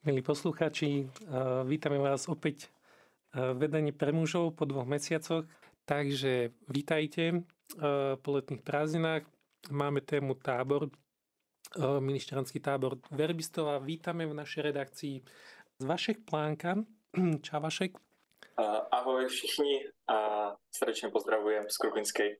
[0.00, 1.12] Milí poslucháči,
[1.68, 2.72] vítame vás opäť
[3.36, 5.44] v vedení pre mužov po dvoch mesiacoch.
[5.84, 7.44] Takže vítajte
[8.24, 9.28] po letných prázdninách.
[9.68, 10.88] Máme tému tábor,
[12.00, 15.20] ministranský tábor verbistov a vítame v našej redakcii
[15.76, 16.80] z Vašek Plánka.
[17.44, 18.00] Čau Vašek.
[18.96, 20.16] Ahoj všichni a
[20.72, 22.30] srdečne pozdravujem z Krupinskej.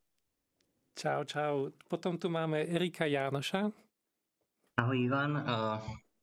[0.97, 1.69] Čau, čau.
[1.93, 3.69] Potom tu máme Erika Jánoša.
[4.81, 5.45] Ahoj Ivan,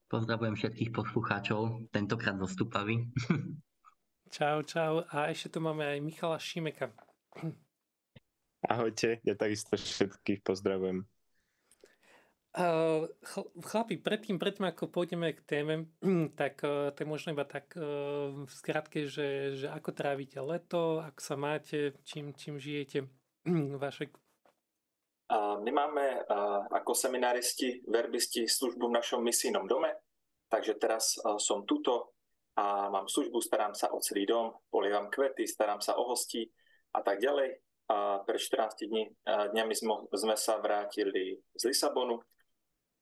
[0.08, 3.12] Pozdravujem všetkých poslucháčov, tentokrát zo Stupavy.
[4.28, 5.08] Čau, čau.
[5.08, 6.92] A ešte tu máme aj Michala Šimeka.
[8.68, 11.08] Ahojte, ja takisto všetkých pozdravujem.
[12.58, 13.08] Uh,
[13.64, 15.88] chlapi, predtým, predtým ako pôjdeme k téme,
[16.40, 21.00] tak uh, to je možno iba tak uh, v skratke, že, že ako trávite leto,
[21.00, 23.08] ako sa máte, čím, čím žijete,
[23.84, 24.27] Vašek.
[25.36, 26.24] My máme
[26.72, 29.92] ako seminaristi, verbisti službu v našom misijnom dome,
[30.48, 32.16] takže teraz som tuto
[32.58, 36.42] a mám službu, starám sa o celý dom, polievam kvety, starám sa o hosti
[36.96, 37.54] a tak ďalej.
[37.88, 39.74] A pre 14 dní, dňami
[40.12, 42.20] sme sa vrátili z Lisabonu,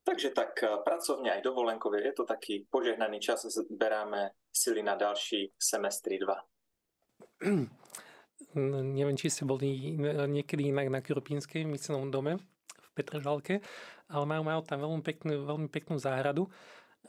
[0.06, 6.22] takže tak pracovne aj dovolenkové, je to taký požehnaný čas, zberáme sily na ďalší semestri
[6.22, 6.30] 2.
[8.56, 9.96] neviem, či ste boli
[10.28, 12.40] niekedy inak na Kropínskej myslenom dome
[12.72, 13.60] v Petržalke,
[14.08, 16.48] ale majú, majú tam veľmi peknú, veľmi peknú záhradu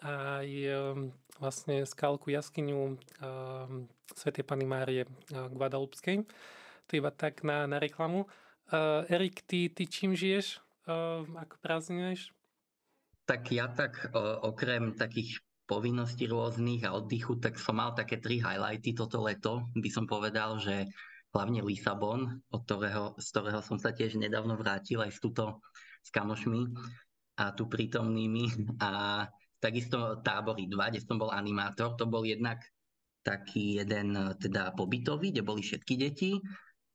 [0.04, 1.08] a je um,
[1.40, 4.28] vlastne skalku jaskyňu um, Sv.
[4.44, 6.24] Pany Márie uh, Guadalupskej.
[6.86, 8.28] To iba tak na, na reklamu.
[8.68, 10.60] Uh, Erik, ty, ty čím žiješ?
[10.84, 12.30] Uh, ako prázdnuješ?
[13.26, 14.06] Tak ja tak
[14.46, 19.66] okrem takých povinností rôznych a oddychu, tak som mal také tri highlighty toto leto.
[19.74, 20.86] By som povedal, že
[21.36, 25.60] hlavne Lisabon, od ktorého, z ktorého som sa tiež nedávno vrátil aj s tuto
[26.00, 26.72] s kamošmi
[27.36, 29.24] a tu prítomnými a
[29.60, 32.64] takisto tábory 2, kde som bol animátor, to bol jednak
[33.20, 36.40] taký jeden teda pobytový, kde boli všetky deti,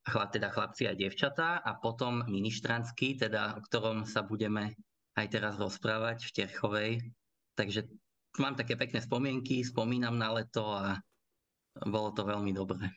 [0.08, 4.74] teda chlapci a devčatá a potom ministranský, teda o ktorom sa budeme
[5.14, 6.92] aj teraz rozprávať v Terchovej.
[7.54, 7.86] Takže
[8.42, 10.98] mám také pekné spomienky, spomínam na leto a
[11.86, 12.90] bolo to veľmi dobré.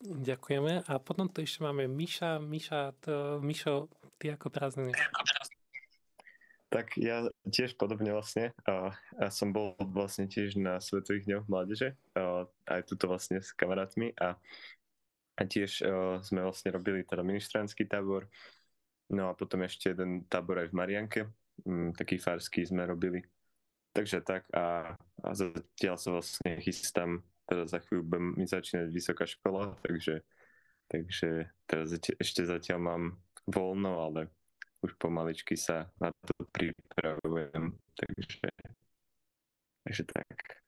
[0.00, 0.88] Ďakujeme.
[0.88, 2.40] A potom tu ešte máme Miša.
[2.40, 4.96] Miša, to, Mišo, ty ako prázdniny?
[6.70, 8.56] Tak ja tiež podobne vlastne.
[8.64, 13.50] A, ja som bol vlastne tiež na Svetových dňoch mládeže, a, aj tuto vlastne s
[13.52, 14.38] kamarátmi a,
[15.34, 18.30] a tiež a, sme vlastne robili teda ministranský tábor,
[19.10, 21.20] no a potom ešte jeden tábor aj v Marianke,
[21.66, 23.20] m, mm, taký farský sme robili.
[23.90, 24.94] Takže tak a,
[25.26, 30.22] a zatiaľ sa vlastne chystám teda za chvíľu budem mi začínať vysoká škola, takže,
[30.86, 33.02] takže teraz ešte zatiaľ mám
[33.50, 34.30] voľno, ale
[34.86, 38.48] už pomaličky sa na to pripravujem, takže,
[39.82, 40.62] takže tak.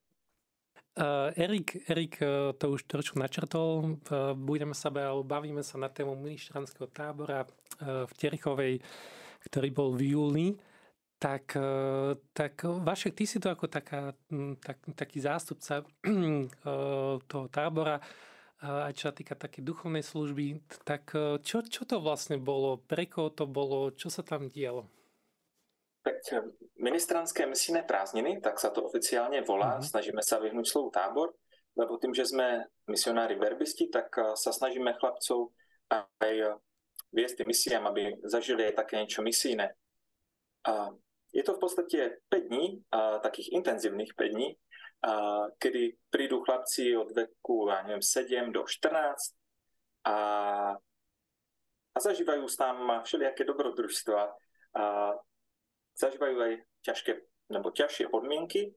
[0.93, 3.97] Uh, Erik, Erik uh, to už trošku načrtol.
[4.13, 4.93] Uh, budeme sa
[5.25, 8.75] bavíme sa na tému ministranského tábora uh, v Terichovej,
[9.49, 10.47] ktorý bol v júli
[11.23, 14.11] tak, eh, tak Vašek, ty si to ako taká,
[14.59, 16.51] tak, taký zástupca eh,
[17.31, 21.15] toho tábora, eh, aj čo sa týka také duchovnej služby, tak
[21.47, 24.91] čo, čo to vlastne bolo, pre koho to bolo, čo sa tam dialo?
[26.03, 26.19] Tak
[26.83, 29.87] ministranské misijné prázdniny, tak sa to oficiálne volá, mm-hmm.
[29.87, 31.31] snažíme sa vyhnúť slovu tábor,
[31.79, 35.55] lebo tým, že sme misionári verbisti, tak sa snažíme chlapcov
[35.95, 36.59] aj
[37.15, 39.71] viesť tým misiám, aby zažili aj také niečo misijné.
[40.67, 40.91] A
[41.33, 41.99] je to v podstate
[42.29, 48.05] 5 dní, a, takých intenzívnych 5 dní, a, kedy prídu chlapci od veku, ja neviem,
[48.05, 49.33] 7 do 14
[50.05, 50.17] a,
[51.93, 54.21] a zažívajú tam všelijaké dobrodružstva
[54.77, 54.85] a
[55.97, 56.53] zažívajú aj
[56.85, 57.13] ťažké
[57.53, 58.73] nebo ťažšie podmienky,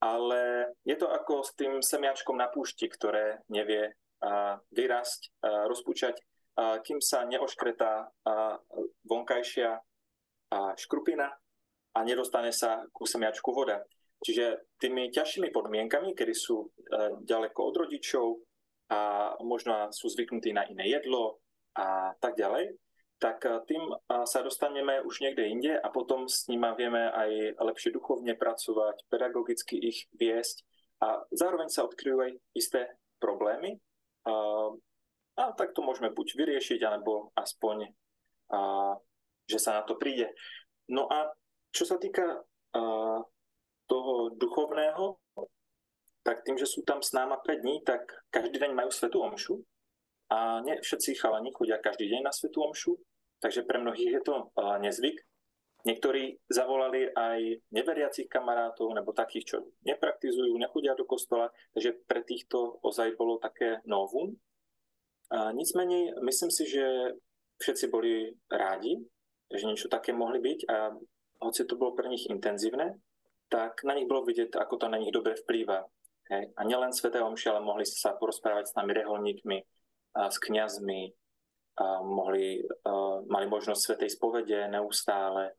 [0.00, 4.60] ale je to ako s tým semiačkom na púšti, ktoré nevie a,
[5.68, 6.20] rozpúčať,
[6.56, 8.08] kým sa neoškretá
[9.04, 9.76] vonkajšia
[10.56, 11.28] a škrupina
[11.96, 13.80] a nedostane sa ku semiačku voda.
[14.20, 16.68] Čiže tými ťažšími podmienkami, kedy sú e,
[17.24, 18.26] ďaleko od rodičov
[18.92, 21.40] a možno sú zvyknutí na iné jedlo
[21.76, 22.76] a tak ďalej,
[23.20, 23.94] tak e, tým e,
[24.24, 29.76] sa dostaneme už niekde inde a potom s nimi vieme aj lepšie duchovne pracovať, pedagogicky
[29.80, 30.64] ich viesť
[31.04, 32.88] a zároveň sa odkryjú aj isté
[33.20, 33.76] problémy
[34.24, 37.92] a, tak to môžeme buď vyriešiť, alebo aspoň
[39.46, 40.32] že sa na to príde.
[40.90, 41.30] No a
[41.76, 43.20] čo sa týka uh,
[43.84, 45.20] toho duchovného,
[46.24, 49.60] tak tým, že sú tam s náma 5 dní, tak každý deň majú svetú omšu
[50.32, 52.98] a nie všetci chalani chodia každý deň na svetú omšu,
[53.38, 55.20] takže pre mnohých je to uh, nezvyk.
[55.86, 59.56] Niektorí zavolali aj neveriacich kamarátov, nebo takých, čo
[59.86, 61.46] nepraktizujú, nechodia do kostola,
[61.78, 64.34] takže pre týchto ozaj bolo také novum.
[65.30, 67.14] A nicmenej, myslím si, že
[67.62, 68.98] všetci boli rádi,
[69.46, 70.90] že niečo také mohli byť a
[71.40, 73.00] hoci to bolo pre nich intenzívne,
[73.46, 75.86] tak na nich bolo vidieť, ako to na nich dobre vplýva.
[76.26, 76.50] Hej.
[76.58, 79.58] A nielen Sveté Omši, ale mohli sa porozprávať s nami reholníkmi,
[80.16, 81.02] a s kňazmi,
[81.78, 85.54] a mohli, a mali možnosť Svetej spovede neustále,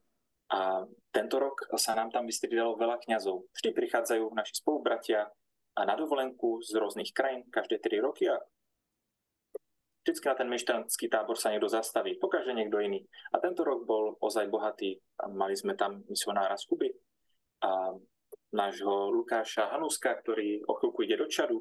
[0.48, 3.52] a tento rok sa nám tam vystriedalo veľa kňazov.
[3.52, 5.28] Vždy prichádzajú naši spolubratia
[5.76, 8.40] a na dovolenku z rôznych krajín každé 3 roky a
[10.08, 13.04] vždycky na ten myštanský tábor sa niekto zastaví, pokaže niekto iný.
[13.36, 14.96] A tento rok bol ozaj bohatý.
[15.36, 16.88] Mali sme tam misionára z Kuby
[17.68, 17.92] a
[18.56, 21.60] nášho Lukáša Hanuska, ktorý o chvíľku ide do Čadu.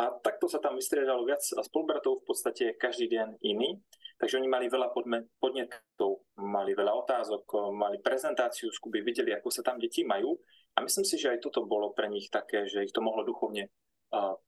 [0.00, 3.76] A takto sa tam vystriedalo viac spolubratov, v podstate každý deň iný.
[4.16, 4.96] Takže oni mali veľa
[5.36, 10.32] podnetov, mali veľa otázok, mali prezentáciu z Kuby, videli, ako sa tam deti majú.
[10.76, 13.68] A myslím si, že aj toto bolo pre nich také, že ich to mohlo duchovne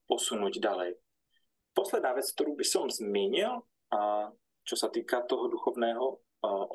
[0.09, 0.97] posunúť ďalej.
[1.79, 3.63] Posledná vec, ktorú by som zmienil,
[4.67, 6.03] čo sa týka toho duchovného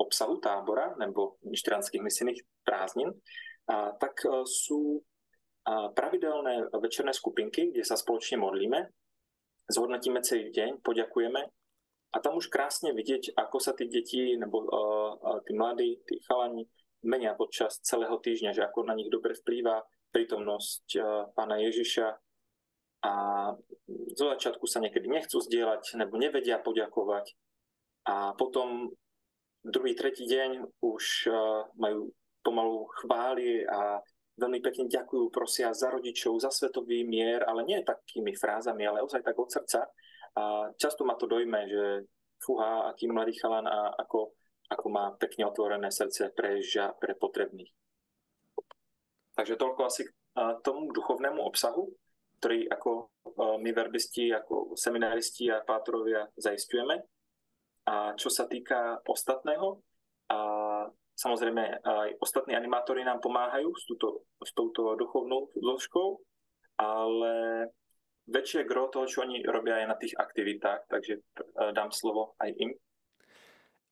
[0.00, 3.12] obsahu tábora nebo ništranských misijných prázdnin,
[4.00, 5.04] tak sú
[5.92, 8.80] pravidelné večerné skupinky, kde sa spoločne modlíme,
[9.68, 11.40] zhodnotíme celý deň, poďakujeme.
[12.14, 16.64] A tam už krásne vidieť, ako sa tí deti nebo uh, tí mladí, tí chalani
[17.04, 19.84] menia počas celého týždňa, že ako na nich dobre vplýva
[20.14, 20.94] prítomnosť
[21.34, 22.06] pána Ježiša
[23.04, 23.12] a
[24.16, 27.36] zo začiatku sa niekedy nechcú zdieľať nebo nevedia poďakovať.
[28.08, 28.88] A potom
[29.60, 32.08] druhý, tretí deň už uh, majú
[32.40, 34.00] pomalu chváli a
[34.40, 39.24] veľmi pekne ďakujú, prosia za rodičov, za svetový mier, ale nie takými frázami, ale ozaj
[39.24, 39.88] tak od srdca.
[40.34, 41.84] A často ma to dojme, že
[42.42, 44.34] fúha, aký mladý chalan a ako,
[44.68, 47.70] ako má pekne otvorené srdce pre, ža, pre potrebných.
[49.34, 50.12] Takže toľko asi k
[50.66, 51.88] tomu duchovnému obsahu,
[52.44, 53.08] ktorý ako
[53.64, 57.00] my verbisti, ako seminaristi a pátrovia zaistujeme.
[57.88, 59.80] A čo sa týka ostatného,
[60.28, 60.38] a
[61.16, 66.20] samozrejme aj ostatní animátori nám pomáhajú s, túto, s touto duchovnou zložkou,
[66.76, 67.64] ale
[68.28, 72.52] väčšie gro toho, čo oni robia aj na tých aktivitách, takže uh, dám slovo aj
[72.60, 72.76] im.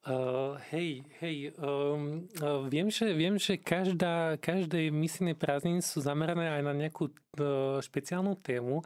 [0.02, 6.58] Uh, hej, hej, um, uh, viem, že, viem, že každá, každé misijné prázdniny sú zamerané
[6.58, 8.82] aj na nejakú uh, špeciálnu tému.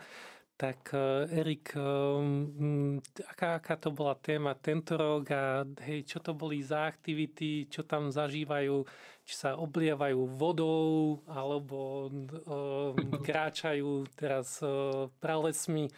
[0.60, 3.00] Tak uh, Erik, um,
[3.32, 7.88] aká, aká to bola téma tento rok a hej, čo to boli za aktivity, čo
[7.88, 8.84] tam zažívajú
[9.26, 12.94] či sa oblievajú vodou, alebo uh,
[13.26, 15.90] kráčajú teraz uh, pralesmi.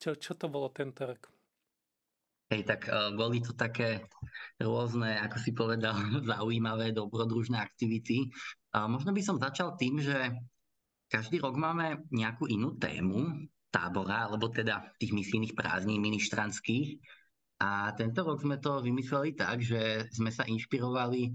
[0.00, 1.39] Čo, čo to bolo tento rok?
[2.50, 4.02] Hej, tak uh, boli to také
[4.58, 5.94] rôzne, ako si povedal,
[6.34, 8.26] zaujímavé dobrodružné aktivity.
[8.74, 10.34] Uh, možno by som začal tým, že
[11.06, 16.98] každý rok máme nejakú inú tému tábora, alebo teda tých misijných prázdnin ministranských.
[17.62, 21.30] A tento rok sme to vymysleli tak, že sme sa inšpirovali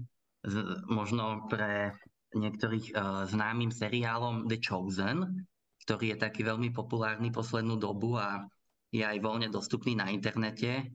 [0.92, 1.96] možno pre
[2.36, 5.48] niektorých uh, známym seriálom The Chosen,
[5.88, 8.44] ktorý je taký veľmi populárny poslednú dobu a
[8.92, 10.92] je aj voľne dostupný na internete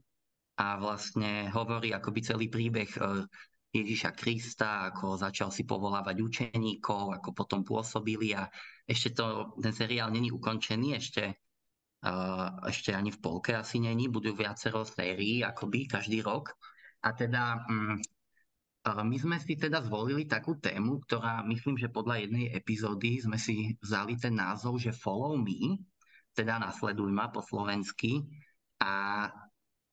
[0.61, 3.25] a vlastne hovorí akoby celý príbeh uh,
[3.73, 8.45] Ježiša Krista, ako začal si povolávať učeníkov, ako potom pôsobili a
[8.85, 11.33] ešte to, ten seriál není ukončený, ešte,
[12.05, 16.53] uh, ešte ani v polke asi není, budú viacero sérií akoby každý rok.
[17.01, 17.97] A teda um,
[18.85, 23.73] my sme si teda zvolili takú tému, ktorá myslím, že podľa jednej epizódy sme si
[23.81, 25.81] vzali ten názov, že Follow Me,
[26.37, 28.21] teda nasleduj ma po slovensky.
[28.77, 29.25] A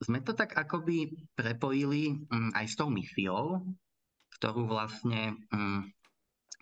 [0.02, 3.66] sme to tak akoby prepojili um, aj s tou misiou,
[4.38, 5.82] ktorú vlastne, um,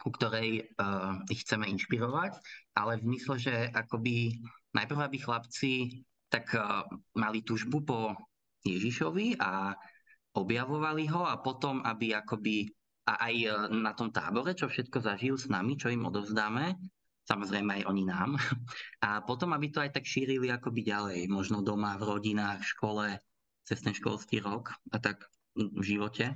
[0.01, 2.37] ku ktorej uh, ich chceme inšpirovať,
[2.77, 4.41] ale v zmysle, že akoby
[4.73, 5.73] najprv, aby chlapci
[6.33, 8.17] tak uh, mali túžbu po
[8.65, 9.77] Ježišovi a
[10.37, 12.69] objavovali ho a potom, aby akoby
[13.07, 16.75] a aj e, na tom tábore, čo všetko zažijú s nami, čo im odovzdáme,
[17.27, 18.39] samozrejme aj oni nám.
[19.07, 23.07] A potom, aby to aj tak šírili akoby ďalej, možno doma, v rodinách, v škole,
[23.67, 25.27] cez ten školský rok a tak
[25.59, 26.31] v živote.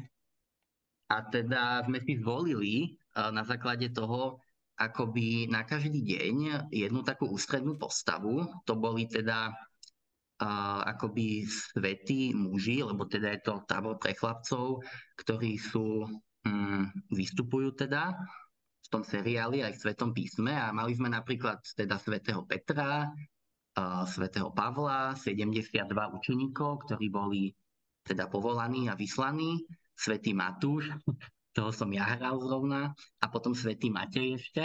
[1.10, 4.42] A teda sme si zvolili e, na základe toho,
[4.80, 8.48] akoby na každý deň jednu takú ústrednú postavu.
[8.64, 14.80] To boli teda uh, akoby svetí muži, lebo teda je to tábor pre chlapcov,
[15.20, 16.08] ktorí sú,
[16.48, 18.16] um, vystupujú teda
[18.90, 23.06] tom seriáli aj v Svetom písme a mali sme napríklad teda svätého Petra,
[24.10, 27.54] svätého Pavla, 72 učeníkov, ktorí boli
[28.02, 29.62] teda povolaní a vyslaní,
[29.94, 30.90] svätý Matúš,
[31.56, 34.64] toho som ja hral zrovna, a potom Svetý Matej ešte.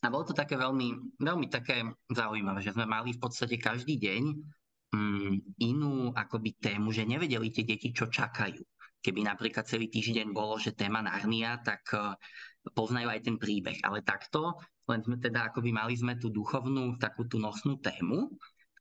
[0.00, 4.22] A bolo to také veľmi, veľmi také zaujímavé, že sme mali v podstate každý deň
[4.96, 8.64] mm, inú akoby tému, že nevedeli tie deti, čo čakajú.
[9.00, 11.84] Keby napríklad celý týždeň bolo, že téma Narnia, tak
[12.76, 13.80] poznajú aj ten príbeh.
[13.84, 14.56] Ale takto,
[14.88, 18.28] len sme teda akoby mali sme tú duchovnú, takú tú nosnú tému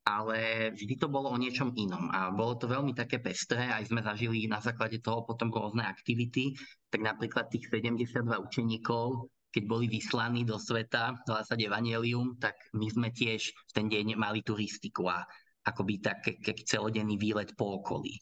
[0.09, 4.01] ale vždy to bolo o niečom inom a bolo to veľmi také pestré, aj sme
[4.01, 6.57] zažili na základe toho potom rôzne aktivity,
[6.89, 13.09] tak napríklad tých 72 učeníkov, keď boli vyslaní do sveta hlásať evanelium, tak my sme
[13.13, 15.21] tiež v ten deň mali turistiku a
[15.65, 16.25] akoby tak
[16.65, 18.17] celodenný výlet po okolí.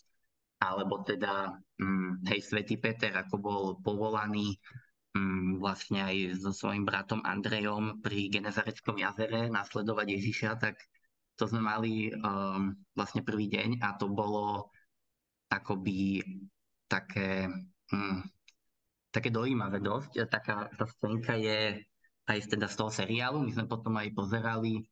[0.58, 4.58] Alebo teda, hm, hej, svätý Peter, ako bol povolaný
[5.58, 10.78] vlastne aj so svojím bratom Andrejom pri Genezareckom jazere nasledovať Ježiša, tak
[11.38, 14.74] to sme mali um, vlastne prvý deň a to bolo
[15.50, 16.22] akoby
[16.90, 17.48] také,
[17.94, 18.26] hm,
[19.14, 20.28] také dojímavé dosť.
[20.28, 21.82] Taká tá scénka je
[22.28, 23.46] aj teda z toho seriálu.
[23.46, 24.84] My sme potom aj pozerali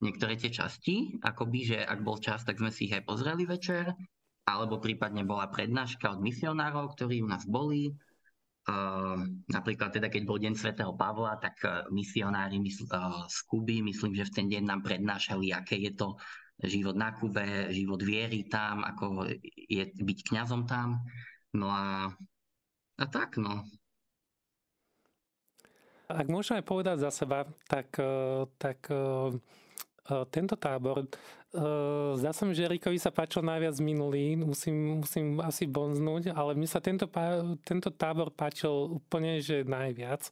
[0.00, 3.92] niektoré tie časti, akoby, že ak bol čas, tak sme si ich aj pozreli večer,
[4.48, 7.92] alebo prípadne bola prednáška od misionárov, ktorí u nás boli.
[9.50, 14.28] Napríklad teda, keď bol deň svätého Pavla, tak uh, misionári uh, z Kuby, myslím, že
[14.28, 16.14] v ten deň nám prednášali, aké je to
[16.68, 21.00] život na Kube, život viery tam, ako je byť kňazom tam.
[21.56, 22.12] No a,
[23.00, 23.64] a tak, no.
[26.10, 27.96] Ak môžeme povedať za seba, tak,
[28.60, 28.78] tak
[30.28, 31.06] tento tábor
[32.14, 36.70] zdá sa mi, že Erikovi sa páčil najviac minulý, musím, musím asi bonznúť, ale mne
[36.70, 37.10] sa tento,
[37.66, 40.30] tento tábor páčil úplne, že najviac.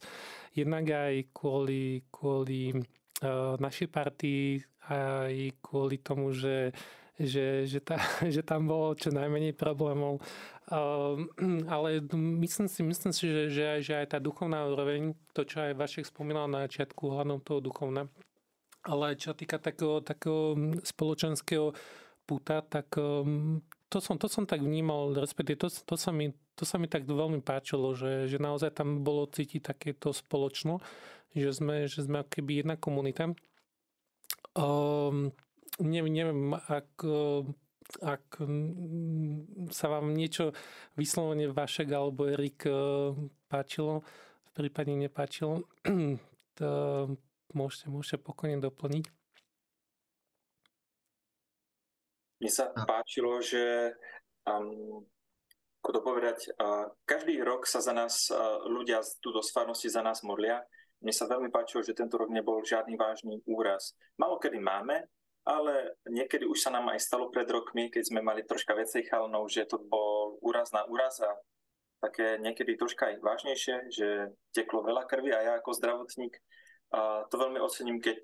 [0.55, 6.71] Jednak aj kvôli, kvôli uh, našej partii, aj kvôli tomu, že,
[7.19, 7.99] že, že, tá,
[8.35, 10.23] že tam bolo čo najmenej problémov.
[10.71, 11.27] Uh,
[11.67, 15.67] ale myslím si, myslím si že, že, aj, že aj tá duchovná úroveň, to čo
[15.67, 18.07] aj Vašek spomínal na začiatku, hlavnou toho duchovná,
[18.83, 21.75] ale čo týka takého, takého spoločenského
[22.23, 23.59] puta, tak um,
[23.89, 27.09] to som, to som tak vnímal, respektíve to, to, sa mi, to sa mi tak
[27.09, 30.77] veľmi páčilo, že, že naozaj tam bolo cítiť takéto spoločno,
[31.33, 33.33] že sme, že sme keby jedna komunita.
[34.53, 35.33] Um,
[35.81, 37.01] neviem, neviem, ak,
[37.97, 38.25] ak
[39.73, 40.53] sa vám niečo
[40.93, 43.17] vyslovene Vašek alebo Erik uh,
[43.49, 44.05] páčilo,
[44.45, 45.65] v prípade nepáčilo,
[46.57, 46.69] to,
[47.53, 49.05] môžete, môžete pokojne doplniť.
[52.39, 53.91] Mne sa páčilo, že
[54.47, 55.03] um,
[55.83, 59.99] ako to povedať, uh, každý rok sa za nás uh, ľudia tu do sfarnosti za
[59.99, 60.63] nás modlia.
[61.03, 63.95] Mne sa veľmi páčilo, že tento rok nebol žiadny vážny úraz.
[64.19, 65.03] Malo kedy máme,
[65.47, 69.47] ale niekedy už sa nám aj stalo pred rokmi, keď sme mali troška viacej chalnov,
[69.47, 71.31] že to bol úraz na úraz a
[71.99, 74.07] také niekedy troška aj vážnejšie, že
[74.55, 76.35] teklo veľa krvi a ja ako zdravotník
[77.29, 78.21] to veľmi ocením, keď,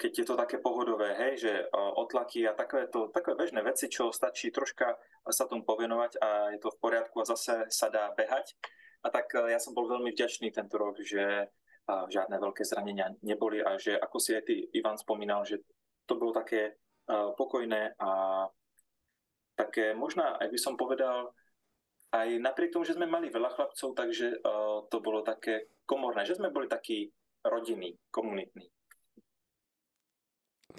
[0.00, 4.08] keď je to také pohodové, hej, že otlaky a také, to, také bežné veci, čo
[4.08, 4.96] stačí troška
[5.28, 8.56] sa tomu povenovať a je to v poriadku a zase sa dá behať.
[9.02, 11.50] A tak ja som bol veľmi vďačný tento rok, že
[11.86, 15.60] žiadne veľké zranenia neboli a že ako si aj ty Ivan spomínal, že
[16.06, 16.78] to bolo také
[17.10, 18.10] pokojné a
[19.58, 21.34] také možná, aj by som povedal,
[22.14, 24.38] aj napriek tomu, že sme mali veľa chlapcov, takže
[24.88, 27.10] to bolo také komorné, že sme boli takí
[27.44, 28.70] rodinný, komunitný.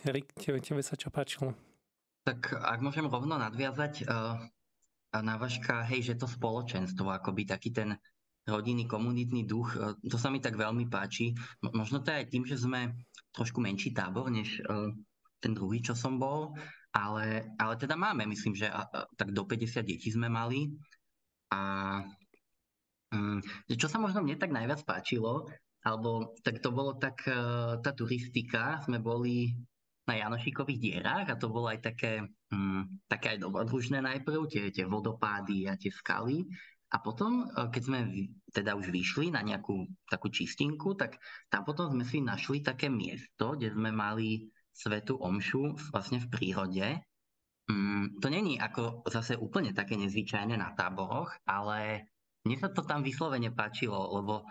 [0.04, 1.54] Erik, tebe, tebe sa čo páčilo?
[2.24, 4.40] Tak ak môžem rovno nadviazať uh,
[5.20, 7.96] na Vaška, hej, že to spoločenstvo, akoby taký ten
[8.44, 11.36] rodinný, komunitný duch, uh, to sa mi tak veľmi páči.
[11.76, 12.96] Možno to aj tým, že sme
[13.36, 14.92] trošku menší tábor, než uh,
[15.44, 16.56] ten druhý, čo som bol,
[16.96, 18.88] ale, ale teda máme, myslím, že uh,
[19.20, 20.72] tak do 50 detí sme mali.
[21.54, 22.02] A
[23.14, 23.38] um,
[23.70, 25.46] čo sa možno mne tak najviac páčilo,
[25.84, 27.36] alebo tak to bolo tak, e,
[27.84, 29.52] tá turistika, sme boli
[30.08, 34.84] na Janošikových dierách a to bolo aj také, um, také aj dobrodružné najprv, tie, tie
[34.84, 36.44] vodopády a tie skaly.
[36.92, 38.00] A potom, e, keď sme
[38.56, 41.20] teda už vyšli na nejakú takú čistinku, tak
[41.52, 46.88] tam potom sme si našli také miesto, kde sme mali svetu omšu vlastne v prírode.
[47.68, 52.12] Um, to není ako zase úplne také nezvyčajné na táboroch, ale
[52.44, 54.44] mne sa to tam vyslovene páčilo, lebo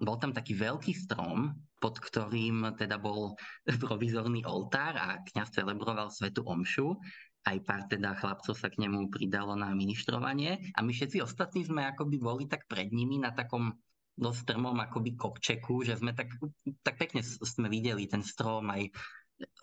[0.00, 3.36] bol tam taký veľký strom, pod ktorým teda bol
[3.84, 6.96] provizorný oltár a kňaz celebroval svetu omšu.
[7.44, 11.84] Aj pár teda chlapcov sa k nemu pridalo na ministrovanie a my všetci ostatní sme
[11.84, 13.76] akoby boli tak pred nimi na takom
[14.16, 16.32] dosť strmom akoby kopčeku, že sme tak,
[16.80, 18.88] tak pekne sme videli ten strom aj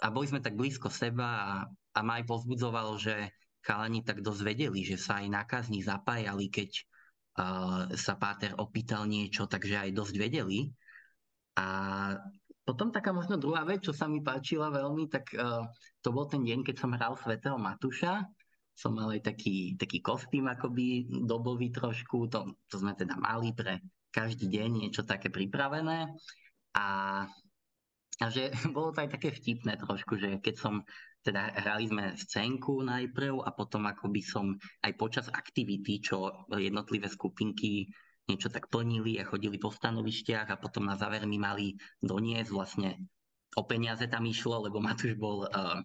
[0.03, 1.47] a boli sme tak blízko seba a,
[1.95, 3.33] a ma aj pozbudzovalo, že
[3.63, 6.85] chalani tak dosť vedeli, že sa aj na kazni zapájali, keď
[7.95, 10.67] sa Páter opýtal niečo, takže aj dosť vedeli.
[11.55, 11.65] A
[12.61, 15.65] potom taká možno druhá vec, čo sa mi páčila veľmi, tak uh,
[15.99, 18.23] to bol ten deň, keď som hral svetého Matúša.
[18.77, 23.83] Som mal aj taký, taký kostým akoby dobový trošku, to, to sme teda mali pre
[24.13, 26.13] každý deň niečo také pripravené.
[26.77, 26.87] A,
[28.21, 30.73] a že bolo to aj také vtipné trošku, že keď som
[31.21, 37.89] teda hrali sme scénku najprv a potom akoby som aj počas aktivity, čo jednotlivé skupinky
[38.29, 42.89] niečo tak plnili a chodili po stanovištiach a potom na záver mi mali doniesť vlastne
[43.57, 45.83] o peniaze tam išlo, lebo Matúš bol uh,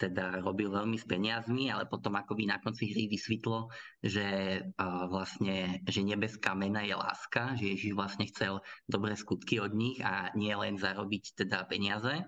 [0.00, 3.68] teda robil veľmi s peniazmi, ale potom akoby na konci hry vysvetlo,
[4.00, 4.26] že
[4.64, 10.00] uh, vlastne, že nebeská mena je láska, že Ježiš vlastne chcel dobré skutky od nich
[10.00, 12.24] a nie len zarobiť teda peniaze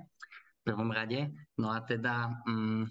[0.70, 1.34] prvom rade.
[1.58, 2.86] No a teda um,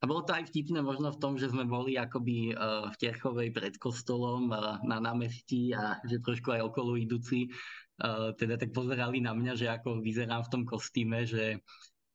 [0.00, 3.52] a bolo to aj vtipné možno v tom, že sme boli akoby uh, v Terchovej
[3.52, 7.52] pred kostolom uh, na námestí a že trošku aj okolo idúci
[8.00, 11.60] uh, teda tak pozerali na mňa, že ako vyzerám v tom kostýme, že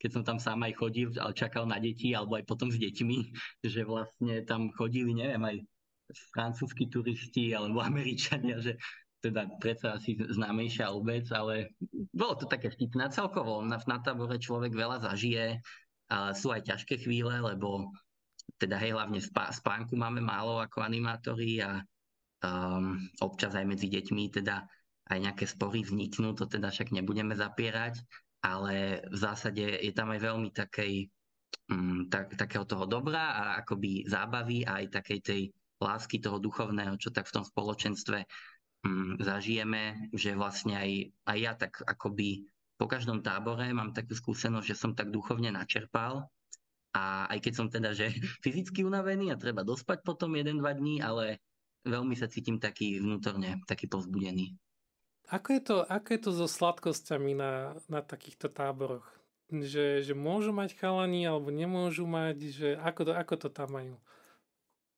[0.01, 3.17] keď som tam sám aj chodil, ale čakal na deti, alebo aj potom s deťmi,
[3.73, 5.57] že vlastne tam chodili, neviem, aj
[6.33, 8.81] francúzskí turisti alebo Američania, že
[9.23, 11.73] teda predsa asi známejšia obec, ale
[12.13, 13.09] bolo to také vtipné.
[13.09, 15.59] Celkovo na, na tábore človek veľa zažije,
[16.05, 17.89] a sú aj ťažké chvíle, lebo
[18.61, 21.81] teda hej, hlavne spá, spánku máme málo ako animátori a
[22.45, 24.61] um, občas aj medzi deťmi teda
[25.05, 28.01] aj nejaké spory vzniknú, to teda však nebudeme zapierať,
[28.41, 31.09] ale v zásade je tam aj veľmi takej,
[31.73, 35.41] um, tak, takého toho dobra a akoby zábavy a aj takej tej
[35.81, 38.25] lásky toho duchovného, čo tak v tom spoločenstve
[38.85, 40.89] um, zažijeme, že vlastne aj,
[41.25, 42.45] aj ja tak akoby
[42.77, 46.29] po každom tábore mám takú skúsenosť, že som tak duchovne načerpal
[46.95, 48.13] a aj keď som teda, že
[48.45, 51.41] fyzicky unavený a treba dospať potom 1-2 dní, ale
[51.83, 54.55] veľmi sa cítim taký vnútorne, taký povzbudený.
[55.33, 59.05] Ako je to, ako je to so sladkosťami na, na takýchto táboroch?
[59.49, 62.37] Že, že môžu mať chalani alebo nemôžu mať?
[62.53, 63.95] Že ako, to, ako to tam majú?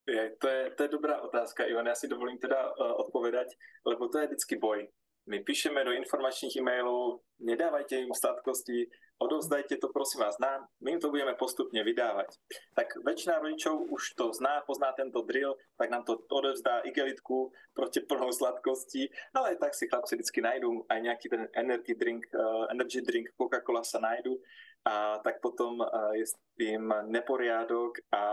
[0.08, 1.84] Je, to, je, to je dobrá otázka, Ivan.
[1.84, 3.52] Ja si dovolím teda uh, odpovedať,
[3.84, 4.88] lebo to je vždycky boj.
[5.28, 8.88] My píšeme do informačných e-mailov, nedávajte im statkosti,
[9.20, 12.32] odovzdajte to prosím vás nám, my im to budeme postupne vydávať.
[12.72, 18.00] Tak väčšina rodičov už to zná, pozná tento drill, tak nám to odovzdá igelitku proti
[18.00, 23.04] plnou sladkosti, ale tak si chlapci vždy nájdú, aj nejaký ten energy drink, uh, energy
[23.04, 24.32] drink Coca-Cola sa nájdu
[24.88, 28.24] a tak potom uh, je s tým neporiadok a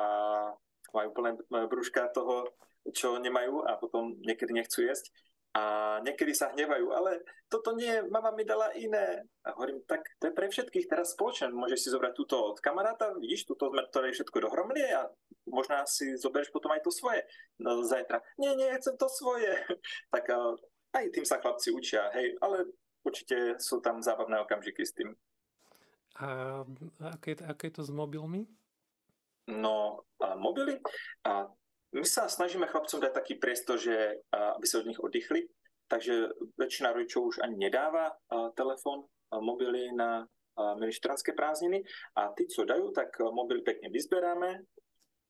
[0.94, 1.40] majú plné
[1.72, 2.52] brúška toho,
[2.94, 5.10] čo nemajú a potom niekedy nechcú jesť
[5.56, 5.64] a
[6.04, 9.24] niekedy sa hnevajú, ale toto nie, mama mi dala iné.
[9.48, 11.48] A hovorím, tak to je pre všetkých teraz spoločné.
[11.56, 15.08] Môžeš si zobrať túto od kamaráta, vidíš, túto sme to všetko dohromady a
[15.48, 17.24] možná si zoberieš potom aj to svoje
[17.64, 18.20] no, zajtra.
[18.36, 19.56] Nie, nie, chcem to svoje.
[20.14, 20.28] tak
[20.92, 22.68] aj tým sa chlapci učia, hej, ale
[23.08, 25.16] určite sú tam zábavné okamžiky s tým.
[26.20, 26.64] A
[27.16, 28.44] aké, aké to s mobilmi?
[29.46, 30.82] No, a mobily?
[31.30, 31.46] A
[31.94, 35.46] my sa snažíme chlapcom dať taký priestor, že aby sa od nich oddychli,
[35.86, 38.10] takže väčšina rodičov už ani nedáva
[38.58, 40.26] telefón, mobily na
[40.82, 41.84] ministranské prázdniny
[42.16, 44.66] a tí, čo dajú, tak mobil pekne vyzberáme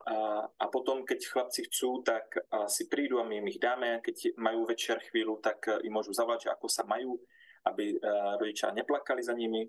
[0.06, 2.30] a, a potom, keď chlapci chcú, tak
[2.70, 4.06] si prídu a my im ich dáme.
[4.06, 7.18] Keď majú večer chvíľu, tak im môžu zavolať, ako sa majú,
[7.66, 7.98] aby
[8.38, 9.66] rodičia neplakali za nimi.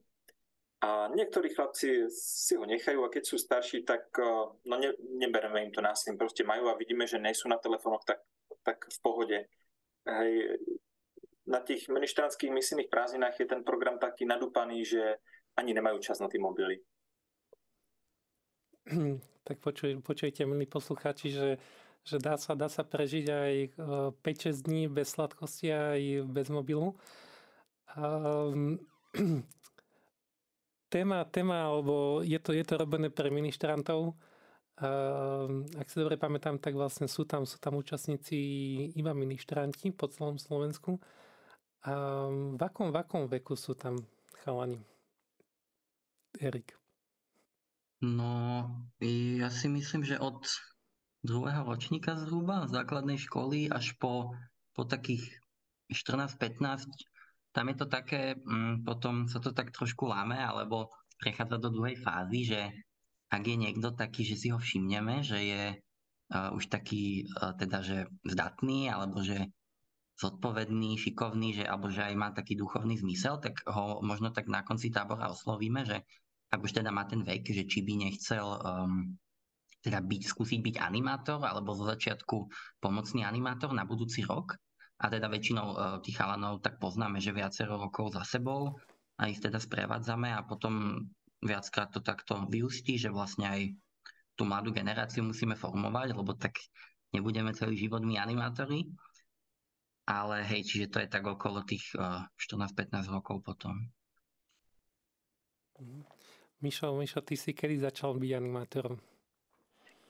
[0.87, 4.27] A niektorí chlapci si ho nechajú a keď sú starší, tak eh,
[4.70, 6.14] no ne, nebereme im to násilím.
[6.14, 8.22] Proste majú a vidíme, že nie sú na telefónoch, tak,
[8.62, 9.38] tak v pohode.
[10.07, 10.62] Hej,
[11.51, 15.18] na tých ministránskych misijných prázdninách je ten program taký nadúpaný, že
[15.59, 16.79] ani nemajú čas na tie mobily.
[19.46, 21.62] Tak počuj, počujte, milí poslucháči, že,
[22.03, 23.55] že dá, sa, dá sa prežiť aj
[24.18, 26.99] 5-6 eh, dní bez sladkosti aj bez mobilu.
[27.94, 28.83] Um,
[30.88, 34.14] téma, téma, alebo je to, je to robené pre ministrantov.
[34.77, 38.37] Uh, ak si dobre pamätám, tak vlastne sú tam, sú tam účastníci
[38.92, 41.01] iba ministranti po celom Slovensku.
[41.87, 43.96] Uh, v, akom, v akom veku sú tam
[44.44, 44.83] chalani?
[46.37, 46.77] Erik.
[48.05, 48.68] No,
[49.01, 50.44] ja si myslím, že od
[51.25, 54.37] druhého ročníka zhruba základnej školy až po,
[54.77, 55.25] po takých
[55.88, 57.16] 14-15
[57.57, 61.97] tam je to také, mm, potom sa to tak trošku láme, alebo prechádza do druhej
[61.97, 62.61] fázy, že
[63.33, 67.81] ak je niekto taký, že si ho všimneme, že je uh, už taký uh, teda,
[67.81, 69.49] že zdatný, alebo že
[70.21, 74.61] zodpovedný, šikovný, že, alebo že aj má taký duchovný zmysel, tak ho možno tak na
[74.61, 76.05] konci tábora oslovíme, že
[76.53, 79.16] ak už teda má ten vek, že či by nechcel um,
[79.85, 82.37] teda byť, skúsiť byť animátor alebo zo začiatku
[82.81, 84.57] pomocný animátor na budúci rok.
[84.97, 88.81] A teda väčšinou uh, tých chalanov tak poznáme, že viacero rokov za sebou
[89.21, 91.05] a ich teda sprevádzame a potom
[91.45, 93.61] viackrát to takto vyústí, že vlastne aj
[94.37, 96.61] tú mladú generáciu musíme formovať, lebo tak
[97.13, 98.89] nebudeme celý život my animátori.
[100.07, 103.91] Ale hej, čiže to je tak okolo tých uh, 14-15 rokov potom.
[106.63, 108.97] Mišo, Mišo, ty si kedy začal byť animátorom?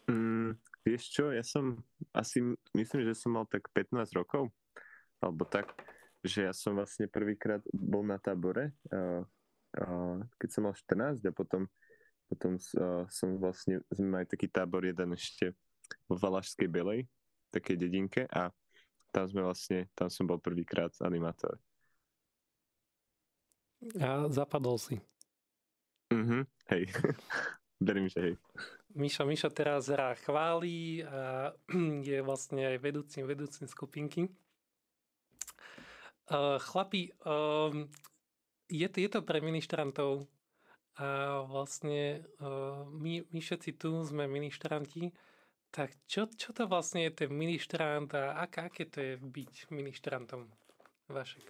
[0.06, 0.54] Mm,
[0.86, 1.82] vieš čo, ja som
[2.14, 2.44] asi,
[2.76, 4.54] myslím, že som mal tak 15 rokov,
[5.20, 5.72] alebo tak,
[6.24, 9.22] že ja som vlastne prvýkrát bol na tábore, uh,
[9.80, 11.68] uh, keď som mal 14 a potom,
[12.26, 15.54] potom uh, som vlastne, sme mali taký tábor jeden ešte
[16.10, 17.06] v Valašskej Belej,
[17.54, 18.50] také dedinke a
[19.14, 21.56] tam sme vlastne, tam som bol prvýkrát animátor.
[24.00, 24.98] A zapadol si.
[26.10, 26.84] Mhm, hej.
[27.86, 28.34] Verím, že hej.
[28.96, 31.52] Mišo, Mišo teraz hrá chváli a
[32.08, 34.32] je vlastne aj vedúcim, vedúcim skupinky.
[36.26, 37.86] Uh, chlapi, um,
[38.66, 40.26] je, je to pre ministrantov
[40.96, 45.12] a vlastne uh, my, my všetci tu sme ministranti,
[45.70, 50.50] tak čo, čo to vlastne je ten ministrant a ak, aké to je byť ministrantom?
[51.06, 51.46] Vašek.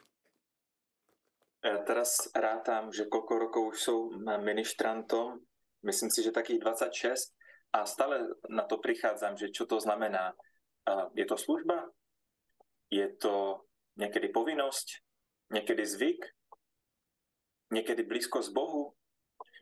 [1.65, 5.41] Ja teraz rátam, že koľko rokov už sú ministrantom
[5.87, 7.31] myslím si, že takých 26
[7.73, 10.35] a stále na to prichádzam, že čo to znamená.
[11.15, 11.91] Je to služba?
[12.91, 13.66] Je to
[13.97, 15.03] niekedy povinnosť?
[15.53, 16.21] Niekedy zvyk?
[17.73, 18.95] Niekedy blízkosť Bohu?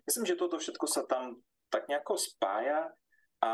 [0.05, 1.41] Myslím, že toto všetko sa tam
[1.73, 2.93] tak nejako spája
[3.41, 3.51] a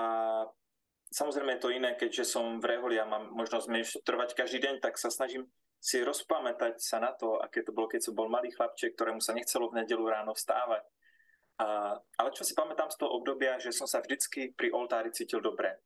[1.15, 3.71] samozrejme je to iné, keďže som v reholi a mám možnosť
[4.03, 5.47] trvať každý deň, tak sa snažím
[5.81, 9.33] si rozpamätať sa na to, aké to bolo, keď som bol malý chlapček, ktorému sa
[9.33, 10.85] nechcelo v nedelu ráno vstávať
[11.61, 15.45] a, ale čo si pamätám z toho obdobia, že som sa vždycky pri oltári cítil
[15.45, 15.77] dobre.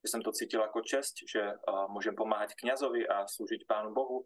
[0.00, 1.40] Že som to cítil ako čest, že
[1.92, 4.24] môžem pomáhať kňazovi a slúžiť Pánu Bohu,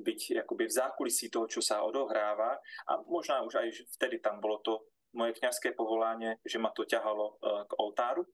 [0.00, 2.56] byť akoby v zákulisí toho, čo sa odohráva.
[2.88, 3.68] A možno už aj
[4.00, 8.24] vtedy tam bolo to moje kňazské povolanie, že ma to ťahalo uh, k oltáru.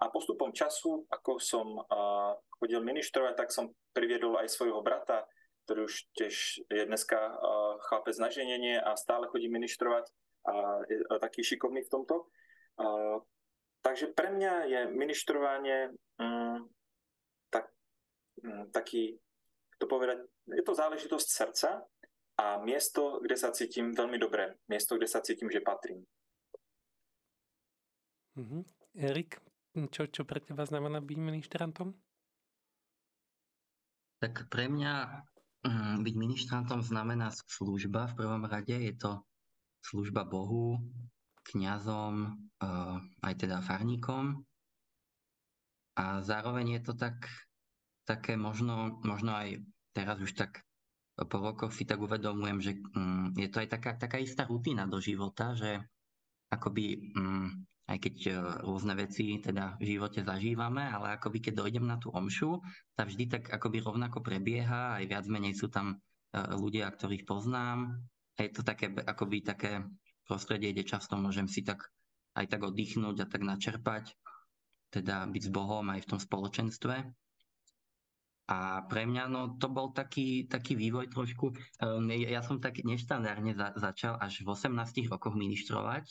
[0.00, 1.84] A postupom času, ako som
[2.56, 5.28] chodil ministrovať, tak som priviedol aj svojho brata,
[5.68, 7.20] ktorý už tiež je dneska
[7.84, 10.08] chlapec na ženenie a stále chodí ministrovať
[10.48, 12.32] a je taký šikovný v tomto.
[13.80, 15.88] Takže pre mňa je ministrovanie
[16.20, 16.58] mm,
[17.48, 17.72] tak,
[18.44, 19.16] mm, taký,
[19.80, 20.20] to povedať,
[20.52, 21.70] je to záležitosť srdca
[22.36, 24.60] a miesto, kde sa cítim veľmi dobre.
[24.68, 26.04] Miesto, kde sa cítim, že patrím.
[28.36, 28.62] Mm-hmm.
[29.00, 29.40] Erik,
[29.92, 31.96] čo, čo pre teba znamená byť ministrantom?
[34.20, 35.24] Tak pre mňa
[35.64, 38.76] mm, byť ministrantom znamená služba v prvom rade.
[38.76, 39.24] Je to
[39.80, 40.76] služba Bohu,
[41.44, 42.14] kňazom,
[42.60, 44.44] eh, aj teda farníkom.
[45.96, 47.28] A zároveň je to tak,
[48.08, 49.60] také možno, možno aj
[49.92, 50.64] teraz už tak
[51.20, 55.02] po rokoch si tak uvedomujem, že mm, je to aj taká, taká istá rutina do
[55.02, 55.84] života, že
[56.48, 57.48] akoby, mm,
[57.92, 62.08] aj keď eh, rôzne veci teda v živote zažívame, ale akoby keď dojdem na tú
[62.14, 62.62] omšu,
[62.96, 68.00] tá vždy tak akoby rovnako prebieha, aj viac menej sú tam eh, ľudia, ktorých poznám,
[68.40, 69.84] je to také, akoby také
[70.30, 71.90] prostredie, kde často môžem si tak
[72.38, 74.14] aj tak oddychnúť a tak načerpať,
[74.94, 76.94] teda byť s Bohom aj v tom spoločenstve.
[78.50, 81.54] A pre mňa no, to bol taký, taký vývoj trošku.
[81.82, 86.10] Ehm, ja som tak neštandardne za, začal až v 18 rokoch ministrovať,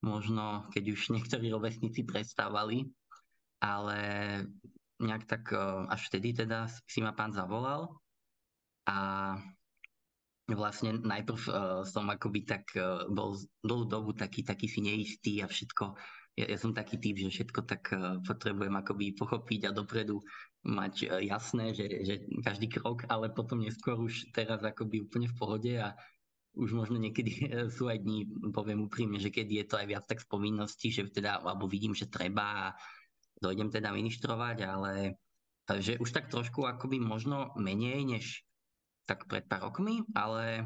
[0.00, 2.88] možno keď už niektorí rovesníci prestávali,
[3.60, 4.00] ale
[4.96, 7.92] nejak tak ehm, až vtedy teda si ma pán zavolal
[8.88, 8.96] a
[10.52, 11.54] vlastne najprv uh,
[11.88, 13.32] som akoby tak uh, bol
[13.64, 15.96] dlhú dobu taký, taký si neistý a všetko,
[16.36, 20.20] ja, ja som taký typ, že všetko tak uh, potrebujem akoby pochopiť a dopredu
[20.68, 25.38] mať uh, jasné, že, že každý krok, ale potom neskôr už teraz akoby úplne v
[25.40, 25.96] pohode a
[26.60, 30.20] už možno niekedy sú aj dní, poviem úprimne, že keď je to aj viac tak
[30.20, 32.76] z povinnosti, že teda, alebo vidím, že treba a
[33.40, 35.16] dojdem teda ministrovať, ale
[35.80, 38.43] že už tak trošku akoby možno menej, než
[39.04, 40.64] tak pred pár rokmi, ale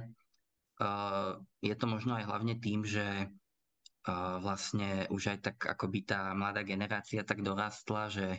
[0.78, 6.32] uh, je to možno aj hlavne tým, že uh, vlastne už aj tak akoby tá
[6.34, 8.38] mladá generácia tak dorastla, že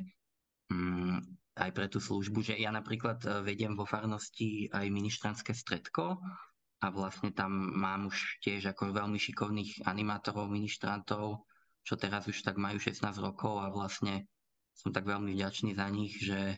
[0.72, 1.20] um,
[1.60, 6.20] aj pre tú službu, že ja napríklad uh, vediem vo farnosti aj ministranské stredko
[6.80, 11.44] a vlastne tam mám už tiež ako veľmi šikovných animátorov, ministrantov,
[11.84, 14.32] čo teraz už tak majú 16 rokov a vlastne
[14.72, 16.56] som tak veľmi vďačný za nich, že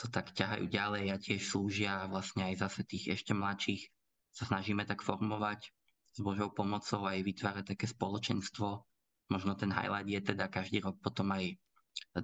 [0.00, 3.84] to tak ťahajú ďalej a tiež slúžia vlastne aj zase tých ešte mladších
[4.32, 5.68] sa snažíme tak formovať
[6.16, 8.80] s Božou pomocou aj vytvárať také spoločenstvo.
[9.28, 11.52] Možno ten highlight je teda každý rok potom aj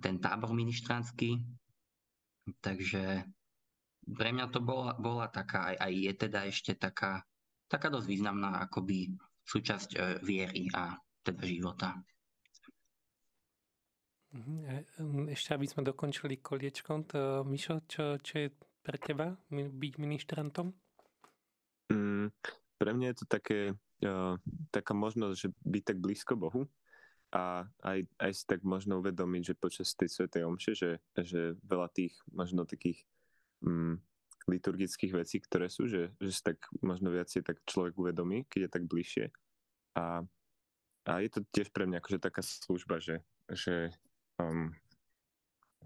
[0.01, 1.37] ten tábor ministranský.
[2.65, 3.29] Takže
[4.07, 7.21] pre mňa to bola, bola taká, aj, aj je teda ešte taká,
[7.69, 9.13] taká dosť významná akoby
[9.47, 11.95] súčasť e, viery a teda života.
[14.35, 18.49] Mhm, ešte aby sme dokončili koliečkom, to Mišo, čo, čo je
[18.83, 20.75] pre teba byť ministrantom?
[21.91, 22.35] Mm,
[22.77, 23.61] pre mňa je to také,
[24.03, 24.35] uh,
[24.75, 26.67] taká možnosť, že byť tak blízko Bohu
[27.31, 31.91] a aj, aj si tak možno uvedomiť, že počas tej svetej omše, že, že veľa
[31.95, 33.03] tých možno takých
[33.63, 33.99] um,
[34.47, 38.71] liturgických vecí, ktoré sú, že, že si tak možno viacej tak človek uvedomí, keď je
[38.71, 39.27] tak bližšie.
[39.99, 40.23] A,
[41.07, 43.91] a je to tiež pre mňa akože taká služba, že, že
[44.41, 44.73] um,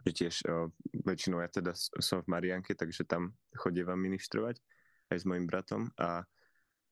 [0.06, 0.68] že tiež uh,
[1.04, 4.58] väčšinou ja teda som v Marianke, takže tam chodievam ministrovať
[5.10, 6.22] aj s mojim bratom a,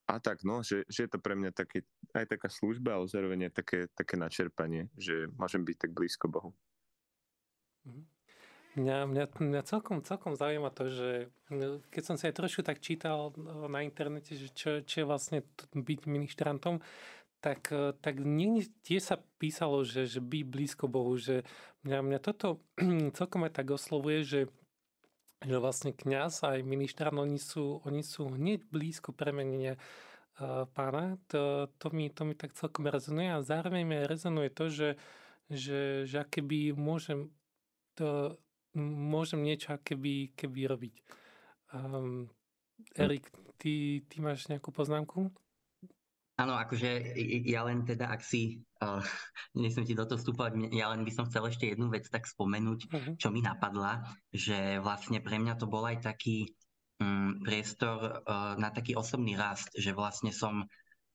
[0.09, 3.47] a tak, no, že, že je to pre mňa také, aj taká služba, ale zároveň
[3.47, 6.51] je také, také načerpanie, že môžem byť tak blízko Bohu.
[7.87, 8.03] Mhm.
[8.79, 11.09] Mňa, mňa, mňa celkom, celkom zaujíma to, že
[11.49, 13.33] no, keď som sa aj trošku tak čítal
[13.65, 15.41] na internete, že čo, čo je vlastne
[15.73, 16.77] byť ministrantom,
[17.39, 21.47] tak, e, tak niekde tiež sa písalo, že, že byť blízko Bohu, že
[21.87, 22.63] mňa, mňa toto
[23.17, 24.41] celkom aj tak oslovuje, že,
[25.43, 31.15] že vlastne kňaz aj ministrán, oni sú, oni sú hneď blízko premenenia uh, pána.
[31.31, 34.89] To, to, mi, to mi tak celkom rezonuje a zároveň mi rezonuje to, že,
[35.47, 37.31] že, že keby môžem,
[37.95, 38.35] to,
[38.83, 40.95] môžem niečo keby, keby robiť.
[41.71, 42.27] Um,
[42.95, 45.31] Erik, ty, ty máš nejakú poznámku?
[46.39, 49.03] Áno, akože ja len teda, ak si, uh,
[49.59, 52.79] nesmiem ti do toho vstúpať, ja len by som chcel ešte jednu vec tak spomenúť,
[52.87, 53.13] uh-huh.
[53.19, 56.47] čo mi napadla, že vlastne pre mňa to bol aj taký
[57.03, 60.63] um, priestor uh, na taký osobný rast, že vlastne som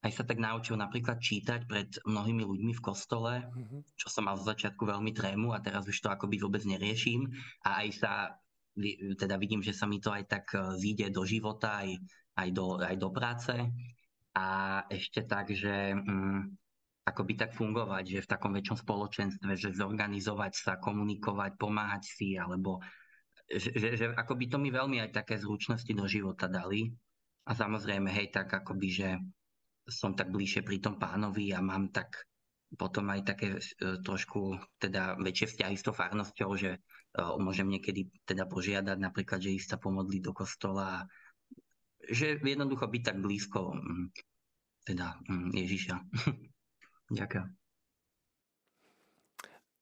[0.04, 3.80] aj sa tak naučil napríklad čítať pred mnohými ľuďmi v kostole, uh-huh.
[3.96, 7.32] čo som mal z začiatku veľmi trému a teraz už to akoby vôbec neriešim
[7.64, 8.12] a aj sa
[9.16, 11.94] teda vidím, že sa mi to aj tak zíde do života, aj,
[12.42, 13.54] aj, do, aj do práce
[14.34, 14.46] a
[14.90, 16.50] ešte tak, že um,
[17.04, 22.34] ako by tak fungovať, že v takom väčšom spoločenstve, že zorganizovať sa, komunikovať, pomáhať si,
[22.34, 22.80] alebo
[23.44, 26.88] že, že, že ako by to mi veľmi aj také zručnosti do života dali.
[27.44, 29.08] A samozrejme, hej, tak akoby, že
[29.84, 32.24] som tak bližšie pri tom pánovi a mám tak
[32.74, 38.10] potom aj také uh, trošku teda väčšie vzťahy s tou farnosťou, že uh, môžem niekedy
[38.24, 41.04] teda požiadať napríklad, že ísť sa pomodliť do kostola
[42.10, 44.06] že jednoducho byť tak blízko mm,
[44.84, 45.96] teda mm, Ježiša.
[47.18, 47.48] Ďakujem.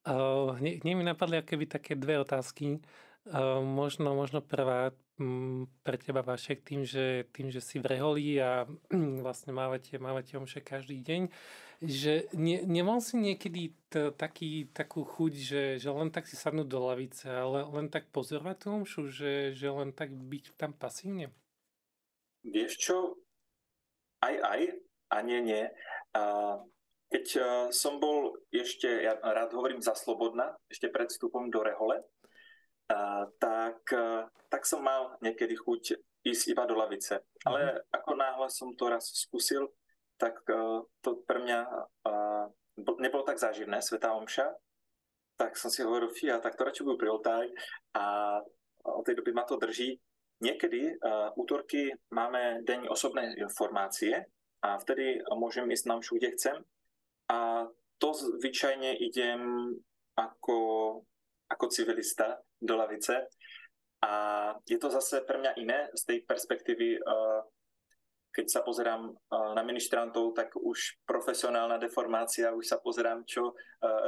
[0.03, 2.83] Uh, nie, nie mi napadli akéby také dve otázky.
[3.23, 8.35] Uh, možno, možno prvá um, pre teba, Vašek, tým, že, tým, že si v reholi
[8.35, 11.31] a um, vlastne mávate, mávate omše každý deň,
[11.79, 16.67] že ne, nemal si niekedy t, taký, takú chuť, že, že len tak si sadnúť
[16.67, 21.31] do lavice, ale len tak pozorovať tú omšu, že, že len tak byť tam pasívne?
[22.43, 22.97] Vieš čo?
[24.23, 24.61] Aj, aj
[25.13, 25.63] a nie, nie.
[26.13, 26.23] A
[27.13, 32.01] keď e, som bol ešte, ja rád hovorím za slobodná, ešte pred vstupom do Rehole,
[32.89, 37.21] a, tak, e, tak som mal niekedy chuť ísť iba do lavice.
[37.45, 37.77] Ale mhm.
[37.93, 39.69] ako náhle som to raz skúsil,
[40.17, 41.59] tak e, to pre mňa
[42.97, 44.49] nebolo tak záživné, Svetá Omša,
[45.37, 47.49] tak som si hovoril, fia, tak to radšej budu pri oltári
[47.93, 48.37] a
[48.85, 49.97] od tej doby ma to drží
[50.43, 54.27] Niekedy uh, útorky máme deň osobnej informácie
[54.59, 56.57] a vtedy môžem ísť na mšu, kde chcem.
[57.31, 57.63] A
[57.95, 59.71] to zvyčajne idem
[60.19, 60.59] ako,
[61.47, 63.23] ako civilista do lavice.
[64.03, 64.11] A
[64.67, 67.39] je to zase pre mňa iné z tej perspektívy, uh,
[68.35, 73.55] keď sa pozerám uh, na ministrantov, tak už profesionálna deformácia, už sa pozerám, čo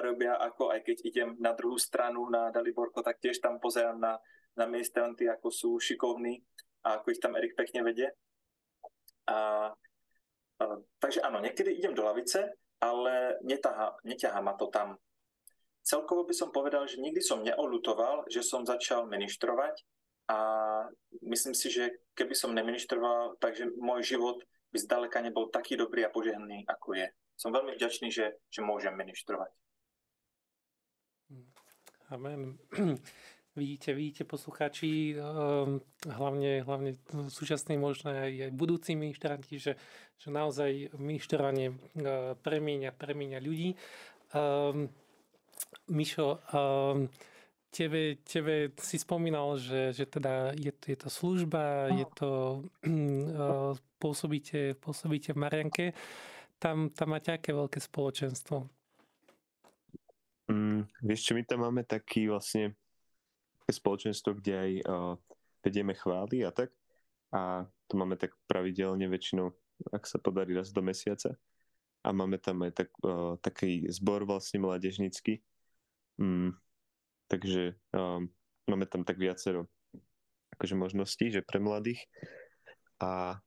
[0.03, 4.15] robia, ako aj keď idem na druhú stranu, na Daliborko, tak tiež tam pozerám na
[4.55, 6.39] na ministranty, ako sú šikovní
[6.87, 8.07] a ako ich tam Erik pekne vedie.
[9.27, 9.69] A,
[10.61, 10.63] a,
[10.99, 14.95] takže áno, niekedy idem do lavice, ale netáha, neťahá ma to tam.
[15.85, 19.85] Celkovo by som povedal, že nikdy som neolutoval, že som začal ministrovať
[20.25, 20.39] a
[21.21, 24.41] myslím si, že keby som neministroval, takže môj život
[24.73, 27.07] by zdaleka nebol taký dobrý a požehnaný, ako je.
[27.37, 29.53] Som veľmi vďačný, že, že môžem ministrovať.
[32.09, 32.57] Amen.
[33.55, 35.79] Vidíte, vidíte poslucháči, ehm,
[36.11, 36.99] hlavne, hlavne
[37.31, 39.79] súčasní možno aj, aj budúci ministranti, že,
[40.19, 41.75] že naozaj ministrovanie e,
[42.35, 43.71] premieňa, premieňa ľudí.
[44.35, 44.91] Um,
[45.87, 47.07] Mišo, um,
[47.71, 52.29] tebe, tebe si spomínal, že, že teda je, je to služba, je to
[52.83, 55.85] uh, pôsobíte, pôsobíte v Marianke.
[56.59, 58.67] Tam, tam máte aké veľké spoločenstvo?
[60.51, 62.75] Mm, vieš čo, my tam máme taký vlastne
[63.71, 64.71] spoločenstvo, kde aj
[65.65, 66.69] vedieme chvály a tak.
[67.33, 69.49] A to máme tak pravidelne väčšinou,
[69.89, 71.33] ak sa podarí raz do mesiaca.
[72.05, 75.41] A máme tam aj tak, uh, taký zbor vlastne mládežnický.
[76.21, 76.53] Mm,
[77.25, 78.29] takže um,
[78.69, 79.65] máme tam tak viacero
[80.53, 82.05] akože možností, že pre mladých.
[83.01, 83.41] A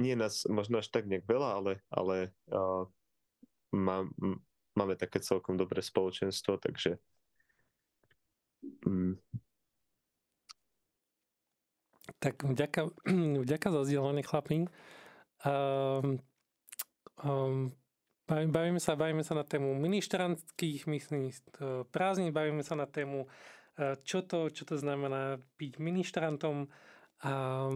[0.00, 2.16] nie nás možno až tak nejak veľa, ale, ale
[2.48, 2.88] uh,
[3.76, 4.08] má,
[4.72, 6.96] máme také celkom dobré spoločenstvo, takže
[8.88, 9.14] mm,
[12.18, 12.88] tak vďaka,
[13.44, 14.64] vďaka za zdieľanie chlapí.
[15.44, 16.18] Um,
[17.22, 17.70] um,
[18.28, 21.30] bavíme sa, bavíme sa na tému ministrantských myslím,
[21.92, 26.68] prázdnin, bavíme sa na tému, e, čo to, čo to znamená byť ministrantom
[27.18, 27.66] a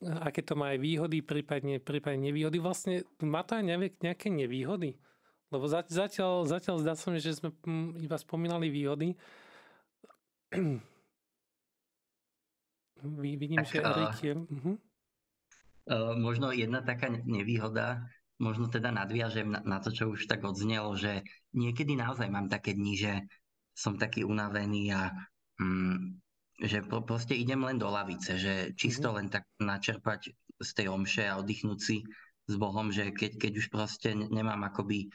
[0.00, 2.60] aké to má aj výhody, prípadne, prípadne nevýhody.
[2.60, 3.64] Vlastne má to aj
[4.00, 4.96] nejaké nevýhody.
[5.48, 7.54] Lebo zatiaľ, zatiaľ zdá sa mi, že sme
[8.00, 9.16] iba spomínali výhody.
[13.02, 14.34] Vidím, tak, že Erik je...
[14.34, 14.76] Uh-huh.
[15.86, 18.02] Uh, možno jedna taká nevýhoda,
[18.42, 21.22] možno teda nadviažem na, na to, čo už tak odznelo, že
[21.54, 23.12] niekedy naozaj mám také dni, že
[23.76, 25.14] som taký unavený a
[25.62, 26.18] um,
[26.58, 29.22] že pro, proste idem len do lavice, že čisto uh-huh.
[29.22, 32.02] len tak načerpať z tej omše a oddychnúť si
[32.46, 35.10] s Bohom, že keď, keď už proste nemám akoby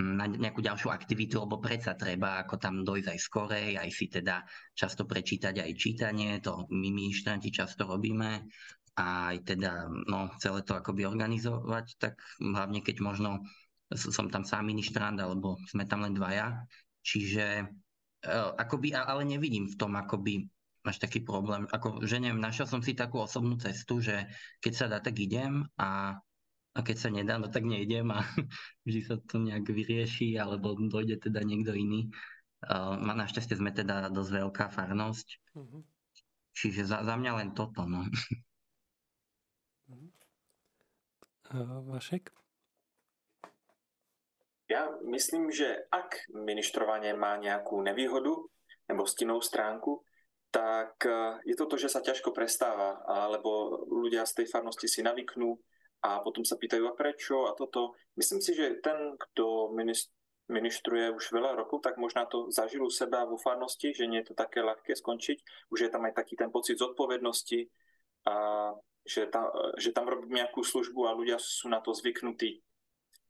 [0.00, 4.40] na nejakú ďalšiu aktivitu, lebo predsa treba ako tam dojsť aj skorej, aj si teda
[4.72, 8.48] často prečítať aj čítanie, to my ministranti často robíme,
[8.92, 13.44] a aj teda no, celé to akoby organizovať, tak hlavne keď možno
[13.92, 16.64] som tam sám ministrant, alebo sme tam len dvaja,
[17.04, 17.68] čiže
[18.24, 20.48] uh, akoby, ale nevidím v tom akoby
[20.82, 24.26] až taký problém, ako, že neviem, našiel som si takú osobnú cestu, že
[24.58, 26.18] keď sa dá, tak idem a
[26.72, 28.24] a keď sa nedá, no tak nejdem a
[28.88, 32.08] vždy sa to nejak vyrieši, alebo dojde teda niekto iný.
[32.62, 35.82] Uh, našťastie sme teda dosť veľká farnosť, uh-huh.
[36.54, 37.84] čiže za, za mňa len toto.
[37.84, 38.06] No.
[41.52, 42.30] Uh, Vašek?
[44.70, 48.32] Ja myslím, že ak ministrovanie má nejakú nevýhodu
[48.88, 50.00] nebo stinnou stránku,
[50.48, 51.04] tak
[51.44, 55.60] je to to, že sa ťažko prestáva, alebo ľudia z tej farnosti si navyknú
[56.02, 57.94] a potom sa pýtajú, a prečo a toto.
[58.18, 59.70] Myslím si, že ten, kto
[60.50, 64.30] ministruje už veľa rokov, tak možná to zažil u seba vo farnosti, že nie je
[64.30, 65.70] to také ľahké skončiť.
[65.70, 67.70] Už je tam aj taký ten pocit zodpovednosti
[68.26, 68.34] a
[69.02, 72.62] že tam, že tam robí nejakú službu a ľudia sú na to zvyknutí.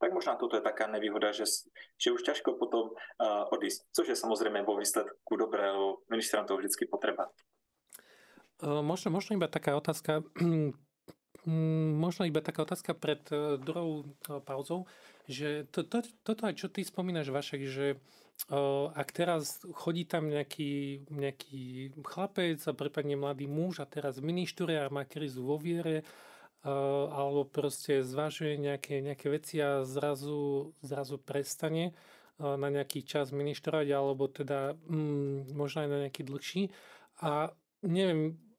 [0.01, 1.47] Tak možná toto je taká nevýhoda, že,
[1.95, 3.87] že už ťažko potom uh, odísť.
[3.95, 7.31] Což je samozrejme vo výsledku dobré, lebo ministrantov vždy potreba.
[8.63, 10.23] Možno, možno iba taká otázka.
[11.43, 14.87] Mm, možno iba taká otázka pred e, druhou e, pauzou,
[15.27, 17.87] že to, to, toto aj čo ty spomínaš, Vašek, že
[18.51, 24.83] uh, ak teraz chodí tam nejaký, nejaký chlapec a prípadne mladý muž a teraz ministruje
[24.83, 26.03] a má krízu vo viere,
[26.67, 31.95] alebo proste zvažuje nejaké, nejaké veci a zrazu, zrazu prestane
[32.43, 36.63] na nejaký čas ministrovať, alebo teda um, možno aj na nejaký dlhší.
[37.23, 37.55] A
[37.87, 38.52] neviem, Mm,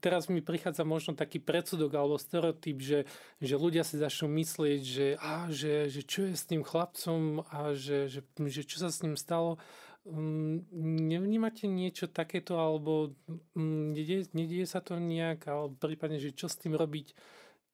[0.00, 3.00] teraz mi prichádza možno taký predsudok alebo stereotyp, že,
[3.36, 7.76] že ľudia si začnú myslieť, že, á, že, že čo je s tým chlapcom a
[7.76, 9.60] že, že, že čo sa s ním stalo.
[10.02, 10.66] Um,
[11.06, 13.14] nevnímate niečo takéto alebo
[13.54, 17.12] um, nedieje, nedieje sa to nejak alebo prípadne, že čo s tým robiť,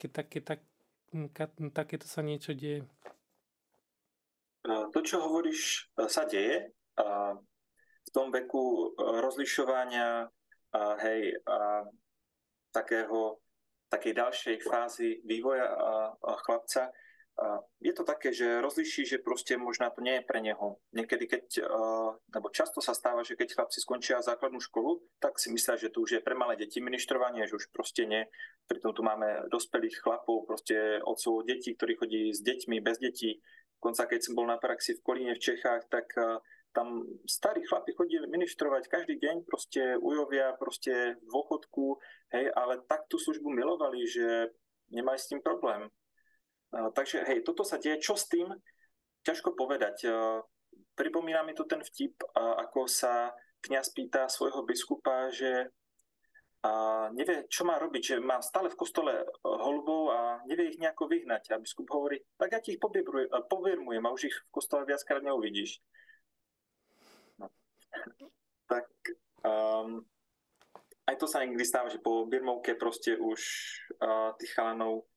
[0.03, 0.61] keď také, tak,
[1.73, 2.85] takéto sa niečo deje?
[4.69, 6.75] To, čo hovoríš, sa deje.
[8.05, 10.29] V tom veku rozlišovania
[10.73, 11.85] a, hej, a,
[12.73, 13.41] takého,
[13.89, 16.93] takej ďalšej fázy vývoja a, a chlapca,
[17.39, 20.83] a je to také, že rozliší, že proste možná to nie je pre neho.
[20.91, 21.45] Niekedy, keď,
[22.35, 26.03] nebo často sa stáva, že keď chlapci skončia základnú školu, tak si myslia, že to
[26.03, 28.27] už je pre malé deti ministrovanie, že už proste nie.
[28.67, 33.39] Pritom tu máme dospelých chlapov, proste otcov detí, ktorí chodí s deťmi, bez detí.
[33.79, 36.11] Konca, keď som bol na praxi v Kolíne v Čechách, tak
[36.73, 41.97] tam starí chlapi chodili ministrovať každý deň, proste ujovia, proste v dôchodku,
[42.37, 44.53] hej, ale tak tú službu milovali, že
[44.93, 45.89] nemali s tým problém.
[46.69, 47.97] Takže hej, toto sa deje.
[48.05, 48.53] Čo s tým?
[49.25, 50.05] Ťažko povedať.
[50.93, 53.33] Pripomína mi to ten vtip, ako sa
[53.65, 55.73] kňaz pýta svojho biskupa, že
[56.59, 59.15] a nevie, čo má robiť, že má stále v kostole
[59.47, 61.55] holubov a nevie ich nejako vyhnať.
[61.55, 65.79] A biskup hovorí, tak ja ti ich poviermujem a už ich v kostole viackrát neuvidíš
[68.69, 68.87] tak
[69.45, 70.05] um,
[71.09, 73.41] aj to sa niekdy stáva, že po birmovke proste už
[74.01, 75.09] uh, tých chalanov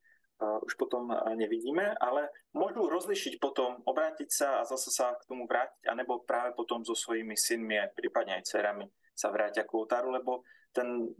[0.41, 5.85] už potom nevidíme, ale môžu rozlišiť potom, obrátiť sa a zase sa k tomu vrátiť,
[5.85, 10.41] anebo práve potom so svojimi synmi, prípadne aj dcerami sa vrátia k oltáru, lebo
[10.73, 11.13] ten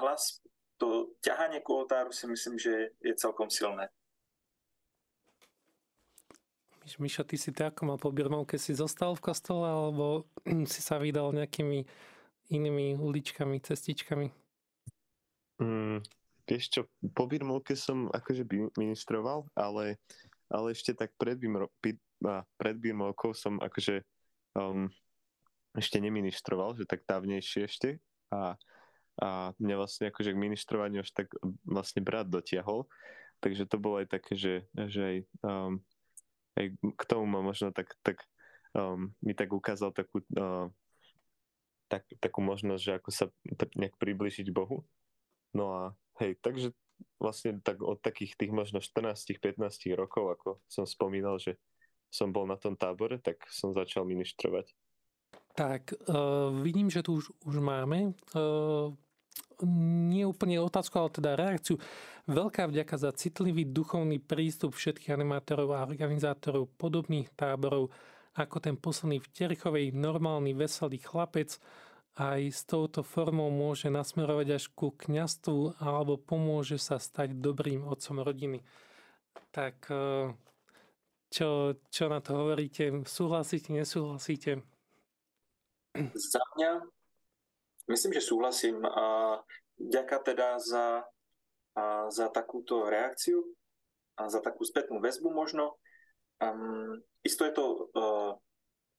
[0.00, 0.40] hlas,
[0.80, 3.92] to ťahanie k oltáru si myslím, že je celkom silné.
[6.98, 8.58] Mišo, ty si to ako mal po Birmovke?
[8.58, 10.26] Si zostal v kostole alebo
[10.72, 11.86] si sa vydal nejakými
[12.52, 14.28] inými uličkami, cestičkami?
[15.62, 16.02] Mm,
[16.44, 16.80] vieš čo,
[17.14, 18.44] po Birmovke som akože
[18.76, 19.96] ministroval, ale,
[20.50, 21.70] ale ešte tak pred, Birmo,
[22.58, 24.02] pred Birmovkou som akože
[24.58, 24.90] um,
[25.78, 27.88] ešte neministroval, že tak dávnejšie ešte
[28.28, 28.58] a,
[29.22, 31.32] a mňa vlastne akože k ministrovaniu už tak
[31.64, 32.84] vlastne brat dotiahol,
[33.40, 35.16] takže to bolo aj také, že, že aj
[35.46, 35.80] um,
[36.58, 38.20] aj k tomu ma možno tak, tak
[38.76, 40.68] um, mi tak ukázal takú, uh,
[41.88, 43.26] tak, takú možnosť, že ako sa
[43.76, 44.84] nejak približiť Bohu.
[45.52, 45.82] No a
[46.20, 46.72] hej, takže
[47.18, 51.56] vlastne tak od takých tých možno 14-15 rokov, ako som spomínal, že
[52.12, 54.68] som bol na tom tábore, tak som začal ministrovať.
[55.52, 58.92] Tak, uh, vidím, že tu už, už máme uh,
[59.66, 61.78] nie úplne otázku, ale teda reakciu.
[62.30, 67.90] Veľká vďaka za citlivý duchovný prístup všetkých animátorov a organizátorov podobných táborov,
[68.38, 71.58] ako ten posledný v Terichovej normálny veselý chlapec,
[72.16, 78.20] aj s touto formou môže nasmerovať až ku kňastvu alebo pomôže sa stať dobrým otcom
[78.20, 78.60] rodiny.
[79.48, 80.28] Tak eh,
[81.32, 83.08] čo, čo na to hovoríte?
[83.08, 84.60] Súhlasíte, nesúhlasíte?
[86.12, 86.70] Za mňa
[87.90, 88.82] Myslím, že súhlasím.
[88.86, 89.38] A
[89.78, 91.02] ďaká teda za,
[91.74, 93.42] a za takúto reakciu
[94.20, 95.80] a za takú spätnú väzbu možno.
[96.42, 97.64] Um, isto je to
[97.94, 98.34] uh,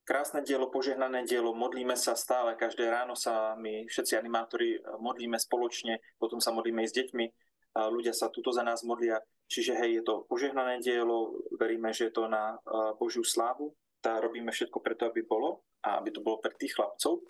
[0.03, 5.99] krásne dielo, požehnané dielo, modlíme sa stále, každé ráno sa my všetci animátori modlíme spoločne,
[6.19, 7.25] potom sa modlíme aj s deťmi,
[7.73, 9.17] a ľudia sa tuto za nás modlia,
[9.49, 13.73] čiže hej, je to požehnané dielo, veríme, že je to na uh, Božiu slávu,
[14.03, 17.23] tá robíme všetko preto, aby bolo a aby to bolo pre tých chlapcov.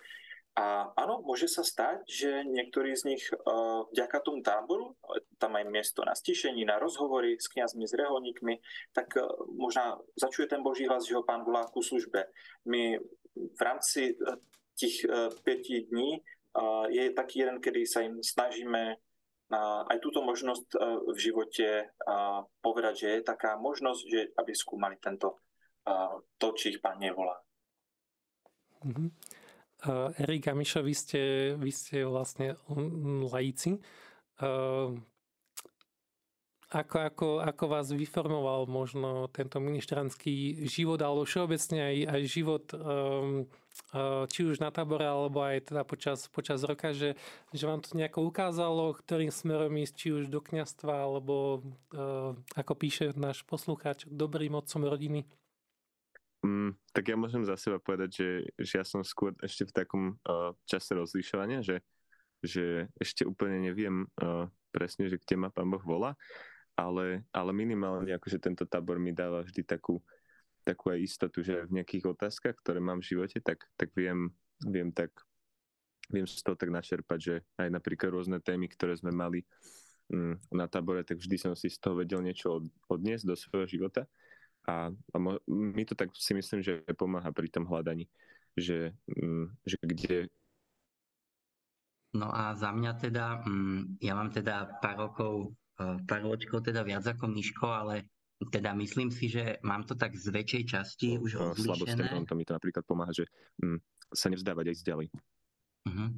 [0.54, 4.94] A áno, môže sa stať, že niektorí z nich uh, vďaka tomu táboru,
[5.42, 8.62] tam aj miesto na stišení, na rozhovory s kňazmi, s reholníkmi,
[8.94, 12.30] tak uh, možno začuje ten Boží hlas, že ho pán volá ku službe.
[12.70, 13.02] My
[13.34, 14.38] v rámci uh,
[14.78, 19.02] tých uh, 5 dní uh, je taký jeden, kedy sa im snažíme
[19.54, 20.72] aj túto možnosť
[21.14, 21.92] v živote
[22.64, 25.36] povedať, že je taká možnosť, že aby skúmali tento,
[26.40, 27.38] to, či ich pán nevolá.
[28.82, 29.08] Mm-hmm.
[30.18, 31.22] Erik a Mišo, vy ste,
[31.60, 32.56] vy ste vlastne
[33.28, 33.78] laici.
[36.74, 43.46] Ako, ako, ako vás vyformoval možno tento ministranský život, alebo všeobecne aj, aj život um,
[44.26, 47.14] či už na tábore, alebo aj teda počas, počas roka, že,
[47.54, 51.62] že vám to nejako ukázalo, ktorým smerom ísť, či už do kniastva, alebo
[51.94, 55.30] uh, ako píše náš poslucháč, dobrým otcom rodiny?
[56.44, 58.28] Mm, tak ja môžem za seba povedať, že,
[58.60, 61.80] že ja som skôr ešte v takom uh, čase rozlišovania, že,
[62.44, 66.12] že ešte úplne neviem uh, presne, že kde ma pán Boh volá,
[66.76, 70.04] ale, ale minimálne akože tento tábor mi dáva vždy takú,
[70.68, 74.28] takú aj istotu, že v nejakých otázkach, ktoré mám v živote, tak, tak viem,
[74.60, 75.16] viem tak
[76.12, 79.40] viem z toho tak načerpať, že aj napríklad rôzne témy, ktoré sme mali
[80.12, 83.64] mm, na tábore, tak vždy som si z toho vedel niečo od, odniesť do svojho
[83.64, 84.04] života
[84.64, 85.16] a, a
[85.48, 88.08] mi to tak si myslím, že pomáha pri tom hľadaní,
[88.56, 90.18] že, mm, že kde...
[92.14, 96.80] No a za mňa teda, mm, ja mám teda pár rokov, e, pár ročkov teda
[96.86, 98.08] viac ako Miško, ale
[98.50, 102.08] teda myslím si, že mám to tak z väčšej časti no, už rozlišené.
[102.08, 103.28] Slabosť, to mi to napríklad pomáha, že
[103.60, 103.78] mm,
[104.14, 105.06] sa nevzdávať aj ďalej.
[105.84, 106.08] Uh-huh.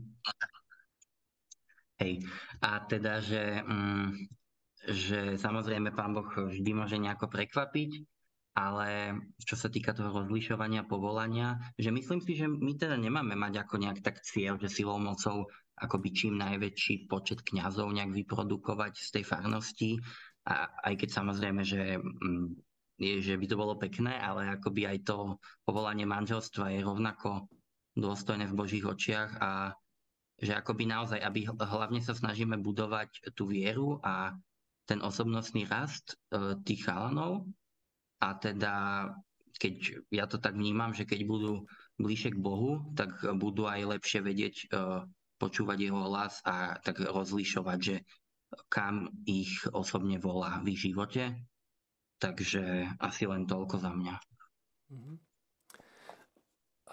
[1.97, 2.23] Hej,
[2.61, 4.11] a teda, že, mm,
[4.93, 8.16] že samozrejme pán Boh vždy môže nejako prekvapiť,
[8.57, 9.13] ale
[9.45, 13.77] čo sa týka toho rozlišovania povolania, že myslím si, že my teda nemáme mať ako
[13.85, 15.45] nejak tak cieľ, že silou mocou
[15.77, 20.01] akoby čím najväčší počet kňazov nejak vyprodukovať z tej farnosti,
[20.47, 22.47] a aj keď samozrejme, že, mm,
[23.03, 25.37] je, že by to bolo pekné, ale akoby aj to
[25.67, 27.51] povolanie manželstva je rovnako
[27.99, 29.75] dôstojné v Božích očiach a
[30.37, 34.37] že akoby naozaj, aby hlavne sa snažíme budovať tú vieru a
[34.87, 37.49] ten osobnostný rast e, tých chalanov,
[38.27, 38.75] a teda
[39.57, 41.65] keď ja to tak vnímam, že keď budú
[41.97, 45.07] bližšie k Bohu, tak budú aj lepšie vedieť uh,
[45.41, 47.97] počúvať jeho hlas a tak rozlišovať, že
[48.69, 51.33] kam ich osobne volá v ich živote.
[52.17, 54.15] Takže asi len toľko za mňa.
[54.93, 55.17] Mm-hmm.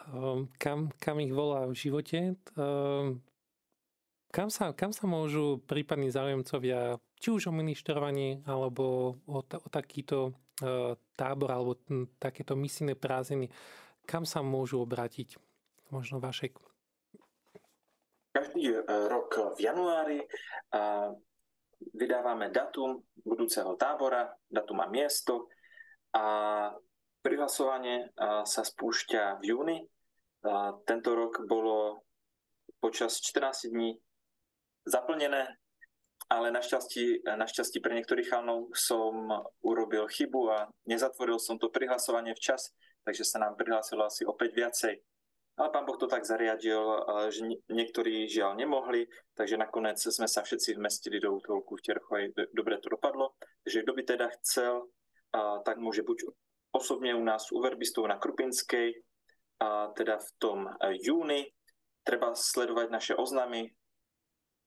[0.03, 2.35] Um, kam, kam ich volá v živote?
[2.59, 3.23] Um,
[4.35, 10.35] kam, sa, kam sa môžu prípadní záujemcovia či už o ministrovaní, alebo o, o takýto
[10.59, 13.47] e, tábor, alebo t- takéto misijné prázdniny,
[14.03, 15.39] kam sa môžu obrátiť?
[15.95, 16.59] Možno Vašek.
[18.33, 18.81] Každý
[19.13, 20.25] rok v januári
[21.93, 25.53] vydávame datum budúceho tábora, datum a miesto
[26.17, 26.25] a
[27.21, 28.09] prihlasovanie
[28.43, 29.77] sa spúšťa v júni.
[30.89, 32.03] Tento rok bolo
[32.81, 33.95] počas 14 dní
[34.83, 35.62] zaplnené,
[36.33, 39.29] ale našťastí, pre niektorých chalnov som
[39.61, 42.73] urobil chybu a nezatvoril som to prihlasovanie včas,
[43.05, 44.95] takže sa nám prihlásilo asi opäť viacej.
[45.53, 46.81] Ale pán Boh to tak zariadil,
[47.29, 49.05] že niektorí žiaľ nemohli,
[49.37, 52.33] takže nakoniec sme sa všetci vmestili do útolku v Terchovej.
[52.49, 53.37] Dobre to dopadlo.
[53.61, 54.89] Takže kto by teda chcel,
[55.61, 56.25] tak môže buď
[56.73, 58.97] osobne u nás u verbistov na Krupinskej,
[59.93, 60.65] teda v tom
[60.97, 61.53] júni.
[62.01, 63.69] Treba sledovať naše oznamy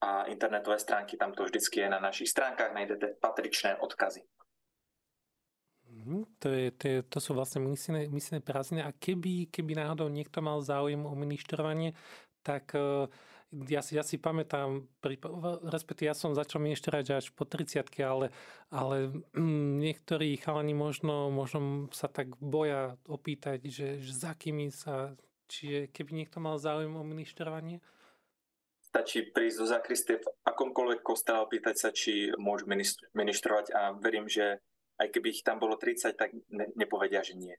[0.01, 4.23] a internetové stránky, tam to vždycky je na našich stránkach, nájdete patričné odkazy.
[5.89, 10.13] Mm, to, je, to, je, to sú vlastne misijné, misijné prázdniny a keby, keby náhodou
[10.13, 11.97] niekto mal záujem o ministrovanie,
[12.45, 13.09] tak uh,
[13.71, 14.85] ja si, ja si pamätám,
[15.71, 18.35] respektíve ja som začal ministrovať až po 30 ale,
[18.69, 18.97] ale
[19.33, 25.15] mm, niektorí chalani možno, možno sa tak boja opýtať, že, že za kými sa,
[25.47, 27.79] čiže keby niekto mal záujem o ministrovanie,
[28.97, 32.65] stačí prísť do zakristie v akomkoľvek kostele opýtať sa, či môžu
[33.13, 34.65] ministrovať a verím, že
[34.97, 37.53] aj keby ich tam bolo 30, tak ne, nepovedia, že nie.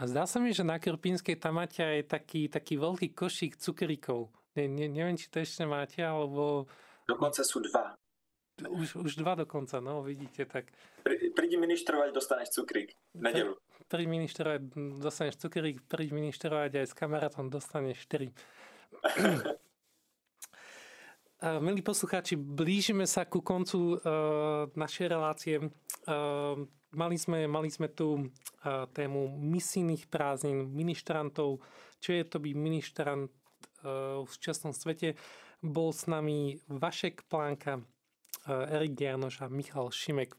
[0.00, 4.32] A zdá sa mi, že na Krpínskej tam máte aj taký, taký veľký košík cukríkov.
[4.56, 6.64] Ne, ne, neviem, či to ešte máte, alebo...
[7.04, 7.92] Dokonca sú dva.
[8.64, 10.72] Už, už dva dokonca, no vidíte, tak...
[11.04, 12.96] Pri, prídi ministrovať, dostaneš cukrík.
[13.20, 13.52] Nedelu.
[13.84, 14.60] Príď ministrovať,
[14.96, 18.32] dostaneš cukrík, príď ministrovať aj s kamarátom, dostaneš 4.
[21.38, 25.62] Milí poslucháči, blížime sa ku koncu uh, našej relácie.
[25.62, 31.62] Uh, mali, sme, mali sme tu uh, tému misijných prázdnin, ministrantov,
[32.02, 35.14] čo je to byť ministrant uh, v časnom svete.
[35.62, 40.34] Bol s nami Vašek Plánka, uh, Erik Gianoš a Michal Šimek.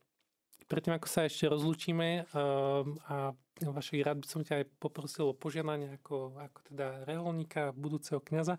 [0.68, 5.38] Predtým, ako sa ešte rozlúčime uh, a Vašek, rád by som ťa aj poprosil o
[5.38, 8.56] požiadanie ako, ako teda reholníka, budúceho kniaza.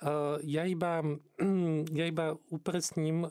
[0.00, 1.04] Eh, ja iba,
[1.98, 3.30] ja iba upresním, eh,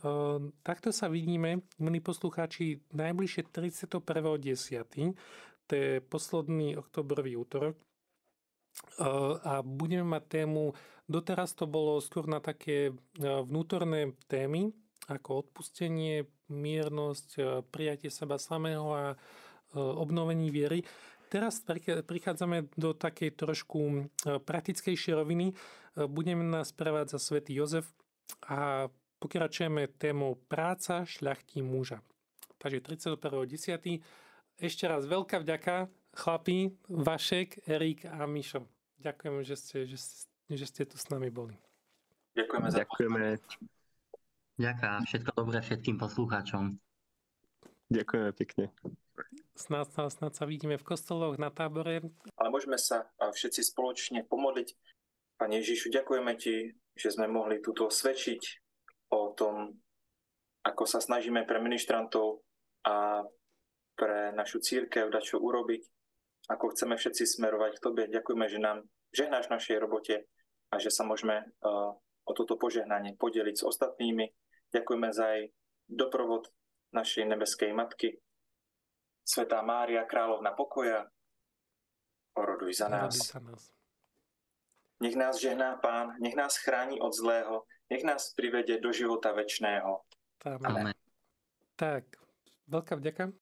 [0.61, 5.17] takto sa vidíme, milí poslucháči, najbližšie 31.10.,
[5.65, 7.83] to je posledný oktobrový útorok, eh,
[9.41, 10.77] a budeme mať tému,
[11.09, 14.69] doteraz to bolo skôr na také vnútorné témy,
[15.09, 19.17] ako odpustenie, miernosť, prijatie seba samého a
[19.75, 20.81] obnovení viery.
[21.29, 21.61] Teraz
[22.09, 25.53] prichádzame do takej trošku praktickejšej roviny,
[26.09, 27.85] budeme nás prevádzať svätý Jozef
[28.49, 28.89] a
[29.21, 32.01] pokračujeme témou práca šľachtí muža.
[32.57, 34.01] Takže 31.10.
[34.59, 38.67] Ešte raz veľká vďaka chlapi, Vašek, Erik a Mišo.
[38.99, 39.97] Ďakujem, že ste, že,
[40.51, 41.55] že ste tu s nami boli.
[42.35, 43.23] Ďakujeme za Ďakujeme.
[44.59, 44.99] Ďakujem.
[45.07, 46.75] Všetko dobré všetkým poslucháčom.
[47.87, 48.65] Ďakujeme pekne.
[49.55, 51.99] Snad, snad, snad sa vidíme v kostoloch, na tábore.
[52.39, 54.69] Ale môžeme sa všetci spoločne pomodliť
[55.39, 58.41] Pane Ježišu, ďakujeme Ti, že sme mohli túto svedčiť
[59.15, 59.79] o tom,
[60.67, 62.43] ako sa snažíme pre ministrantov
[62.83, 63.23] a
[63.95, 65.81] pre našu církev dať čo urobiť,
[66.51, 68.05] ako chceme všetci smerovať k Tobie.
[68.11, 68.83] Ďakujeme, že nám
[69.15, 70.15] žehnáš v našej robote
[70.71, 71.95] a že sa môžeme uh,
[72.27, 74.27] o toto požehnanie podeliť s ostatnými.
[74.75, 75.55] Ďakujeme za aj
[75.87, 76.51] doprovod
[76.91, 78.19] našej nebeskej matky,
[79.29, 81.05] Svetá Mária, kráľovna pokoja,
[82.33, 83.13] oroduj za nás.
[83.13, 83.69] Za nás.
[85.05, 87.61] Nech nás žehná Pán, nech nás chráni od zlého,
[87.93, 90.01] nech nás privede do života večného.
[90.65, 90.97] Amen.
[91.77, 92.09] Tak,
[92.65, 93.29] veľká vďaka